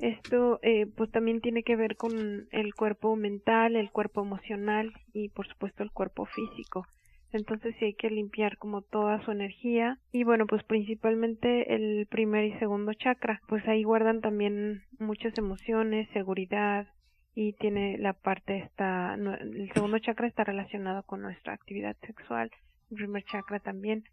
Esto 0.00 0.58
eh, 0.62 0.86
pues 0.86 1.08
también 1.12 1.40
tiene 1.40 1.62
que 1.62 1.76
ver 1.76 1.96
con 1.96 2.48
el 2.50 2.74
cuerpo 2.74 3.14
mental, 3.14 3.76
el 3.76 3.92
cuerpo 3.92 4.22
emocional 4.22 4.92
y 5.12 5.28
por 5.28 5.46
supuesto 5.46 5.84
el 5.84 5.92
cuerpo 5.92 6.26
físico 6.26 6.84
entonces 7.32 7.74
sí 7.78 7.86
hay 7.86 7.94
que 7.94 8.10
limpiar 8.10 8.58
como 8.58 8.82
toda 8.82 9.24
su 9.24 9.30
energía 9.30 9.98
y 10.12 10.24
bueno 10.24 10.46
pues 10.46 10.62
principalmente 10.64 11.74
el 11.74 12.06
primer 12.06 12.44
y 12.44 12.58
segundo 12.58 12.92
chakra 12.94 13.40
pues 13.48 13.66
ahí 13.66 13.82
guardan 13.82 14.20
también 14.20 14.82
muchas 14.98 15.36
emociones 15.38 16.08
seguridad 16.12 16.86
y 17.34 17.54
tiene 17.54 17.96
la 17.98 18.12
parte 18.12 18.58
esta 18.58 19.14
el 19.14 19.70
segundo 19.72 19.98
chakra 19.98 20.28
está 20.28 20.44
relacionado 20.44 21.02
con 21.04 21.22
nuestra 21.22 21.54
actividad 21.54 21.96
sexual 22.06 22.50
el 22.90 22.96
primer 22.96 23.24
chakra 23.24 23.58
también 23.60 24.04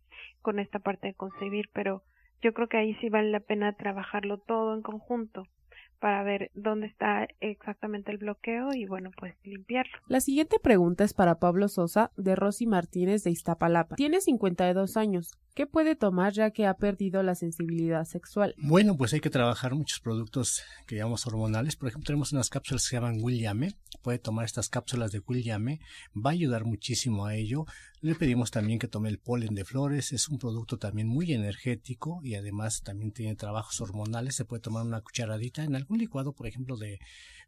con 0.42 0.60
esta 0.60 0.80
parte 0.80 1.08
de 1.08 1.14
concebir 1.14 1.70
pero 1.74 2.04
yo 2.42 2.54
creo 2.54 2.70
que 2.70 2.78
ahí 2.78 2.96
sí 2.96 3.10
vale 3.10 3.30
la 3.32 3.42
pena 3.42 3.74
trabajarlo 3.74 4.38
todo 4.38 4.74
en 4.74 4.82
conjunto 4.82 5.48
para 6.00 6.24
ver 6.24 6.52
dónde 6.54 6.88
está 6.88 7.28
exactamente 7.40 8.12
el 8.12 8.18
bloqueo 8.18 8.74
y 8.74 8.86
bueno, 8.86 9.12
pues 9.18 9.36
limpiarlo. 9.44 9.92
La 10.08 10.22
siguiente 10.22 10.58
pregunta 10.62 11.04
es 11.04 11.14
para 11.14 11.40
Pablo 11.40 11.68
Sosa 11.68 12.12
de 12.18 12.36
Rosy 12.36 12.66
Martínez 12.66 13.24
de 13.24 13.32
Iztapalapa. 13.32 13.96
Tiene 13.96 14.22
52 14.22 14.98
años. 14.98 15.32
¿Qué 15.56 15.68
puede 15.68 15.96
tomar 15.96 16.32
ya 16.34 16.52
que 16.52 16.66
ha 16.66 16.74
perdido 16.76 17.22
la 17.22 17.36
sensibilidad 17.36 18.06
sexual? 18.06 18.56
Bueno, 18.58 18.96
pues 18.96 19.14
hay 19.14 19.20
que 19.20 19.30
trabajar 19.30 19.76
muchos 19.76 20.00
productos 20.00 20.64
que 20.88 20.96
llamamos 20.96 21.28
hormonales. 21.28 21.76
Por 21.76 21.90
ejemplo, 21.90 22.08
tenemos 22.08 22.32
unas 22.32 22.50
cápsulas 22.50 22.84
que 22.84 22.90
se 22.90 22.96
llaman 22.96 23.18
Williame. 23.22 23.74
Puede 24.02 24.20
tomar 24.20 24.46
estas 24.46 24.70
cápsulas 24.70 25.12
de 25.12 25.20
Williame. 25.20 25.80
Va 26.16 26.32
a 26.32 26.34
ayudar 26.34 26.66
muchísimo 26.66 27.26
a 27.26 27.36
ello. 27.36 27.66
Le 28.02 28.16
pedimos 28.16 28.50
también 28.52 28.80
que 28.80 28.88
tome 28.88 29.10
el 29.10 29.20
polen 29.20 29.56
de 29.56 29.66
flores, 29.66 30.14
es 30.14 30.30
un 30.30 30.40
producto 30.40 30.78
también 30.78 31.08
muy 31.08 31.34
energético 31.34 32.22
y 32.24 32.36
además 32.36 32.82
también 32.82 33.12
tiene 33.12 33.36
trabajos 33.36 33.82
hormonales. 33.82 34.36
Se 34.36 34.46
puede 34.46 34.62
tomar 34.62 34.86
una 34.86 35.02
cucharadita 35.02 35.64
en 35.66 35.76
algún 35.76 35.98
licuado, 35.98 36.32
por 36.32 36.48
ejemplo, 36.48 36.78
de 36.78 37.00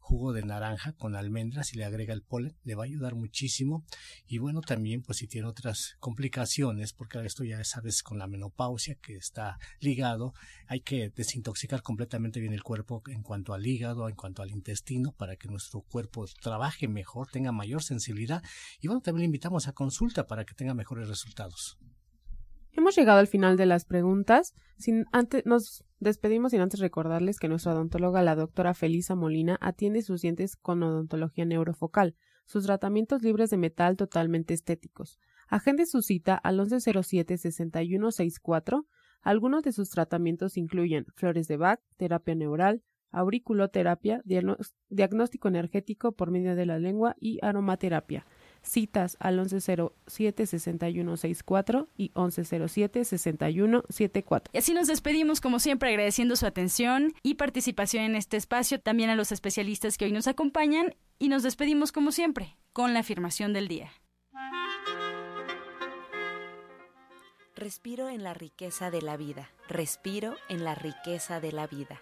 jugo 0.01 0.33
de 0.33 0.43
naranja 0.43 0.93
con 0.93 1.15
almendras 1.15 1.73
y 1.73 1.77
le 1.77 1.85
agrega 1.85 2.13
el 2.13 2.23
polen, 2.23 2.57
le 2.63 2.75
va 2.75 2.83
a 2.83 2.85
ayudar 2.85 3.15
muchísimo. 3.15 3.85
Y 4.27 4.39
bueno, 4.39 4.61
también 4.61 5.03
pues 5.03 5.19
si 5.19 5.27
tiene 5.27 5.47
otras 5.47 5.95
complicaciones, 5.99 6.91
porque 6.91 7.23
esto 7.23 7.43
ya 7.43 7.63
sabes 7.63 8.03
con 8.03 8.17
la 8.17 8.27
menopausia 8.27 8.95
que 8.95 9.15
está 9.15 9.57
ligado, 9.79 10.33
hay 10.67 10.81
que 10.81 11.09
desintoxicar 11.15 11.81
completamente 11.81 12.39
bien 12.39 12.53
el 12.53 12.63
cuerpo 12.63 13.03
en 13.07 13.21
cuanto 13.21 13.53
al 13.53 13.65
hígado, 13.65 14.09
en 14.09 14.15
cuanto 14.15 14.41
al 14.41 14.51
intestino, 14.51 15.13
para 15.13 15.35
que 15.37 15.47
nuestro 15.47 15.81
cuerpo 15.81 16.25
trabaje 16.41 16.87
mejor, 16.87 17.27
tenga 17.27 17.51
mayor 17.51 17.83
sensibilidad. 17.83 18.43
Y 18.81 18.87
bueno, 18.87 19.01
también 19.01 19.21
le 19.21 19.25
invitamos 19.27 19.67
a 19.67 19.73
consulta 19.73 20.27
para 20.27 20.43
que 20.43 20.53
tenga 20.53 20.73
mejores 20.73 21.07
resultados. 21.07 21.77
Hemos 22.73 22.95
llegado 22.95 23.19
al 23.19 23.27
final 23.27 23.57
de 23.57 23.65
las 23.65 23.83
preguntas. 23.85 24.53
Sin 24.77 25.03
antes, 25.11 25.45
nos 25.45 25.83
despedimos 25.99 26.51
sin 26.51 26.61
antes 26.61 26.79
recordarles 26.79 27.37
que 27.37 27.49
nuestra 27.49 27.73
odontóloga, 27.73 28.21
la 28.21 28.35
doctora 28.35 28.73
Felisa 28.73 29.13
Molina, 29.15 29.57
atiende 29.61 30.01
sus 30.01 30.21
dientes 30.21 30.55
con 30.55 30.81
odontología 30.81 31.43
neurofocal, 31.45 32.15
sus 32.45 32.65
tratamientos 32.65 33.23
libres 33.23 33.49
de 33.49 33.57
metal 33.57 33.97
totalmente 33.97 34.53
estéticos. 34.53 35.19
Agende 35.49 35.85
su 35.85 36.01
cita 36.01 36.35
al 36.35 36.59
1107-6164. 36.59 38.85
Algunos 39.21 39.63
de 39.63 39.73
sus 39.73 39.89
tratamientos 39.89 40.55
incluyen 40.55 41.05
flores 41.13 41.49
de 41.49 41.57
Bach, 41.57 41.81
terapia 41.97 42.35
neural, 42.35 42.81
auriculoterapia, 43.11 44.21
diagnóstico 44.23 45.47
energético 45.47 46.11
por 46.11 46.31
medio 46.31 46.55
de 46.55 46.65
la 46.65 46.79
lengua 46.79 47.15
y 47.19 47.37
aromaterapia. 47.41 48.25
Citas 48.63 49.17
al 49.19 49.39
1107-6164 49.39 51.87
y 51.97 52.11
1107-6174. 52.13 54.43
Y 54.53 54.57
así 54.57 54.73
nos 54.73 54.87
despedimos, 54.87 55.41
como 55.41 55.59
siempre, 55.59 55.89
agradeciendo 55.89 56.35
su 56.35 56.45
atención 56.45 57.13
y 57.23 57.35
participación 57.35 58.03
en 58.03 58.15
este 58.15 58.37
espacio, 58.37 58.79
también 58.79 59.09
a 59.09 59.15
los 59.15 59.31
especialistas 59.31 59.97
que 59.97 60.05
hoy 60.05 60.11
nos 60.11 60.27
acompañan, 60.27 60.93
y 61.17 61.29
nos 61.29 61.43
despedimos, 61.43 61.91
como 61.91 62.11
siempre, 62.11 62.57
con 62.73 62.93
la 62.93 62.99
afirmación 63.01 63.53
del 63.53 63.67
día. 63.67 63.91
Respiro 67.55 68.09
en 68.09 68.23
la 68.23 68.33
riqueza 68.33 68.89
de 68.89 69.03
la 69.03 69.17
vida. 69.17 69.51
Respiro 69.67 70.33
en 70.49 70.63
la 70.63 70.73
riqueza 70.73 71.39
de 71.39 71.51
la 71.51 71.67
vida. 71.67 72.01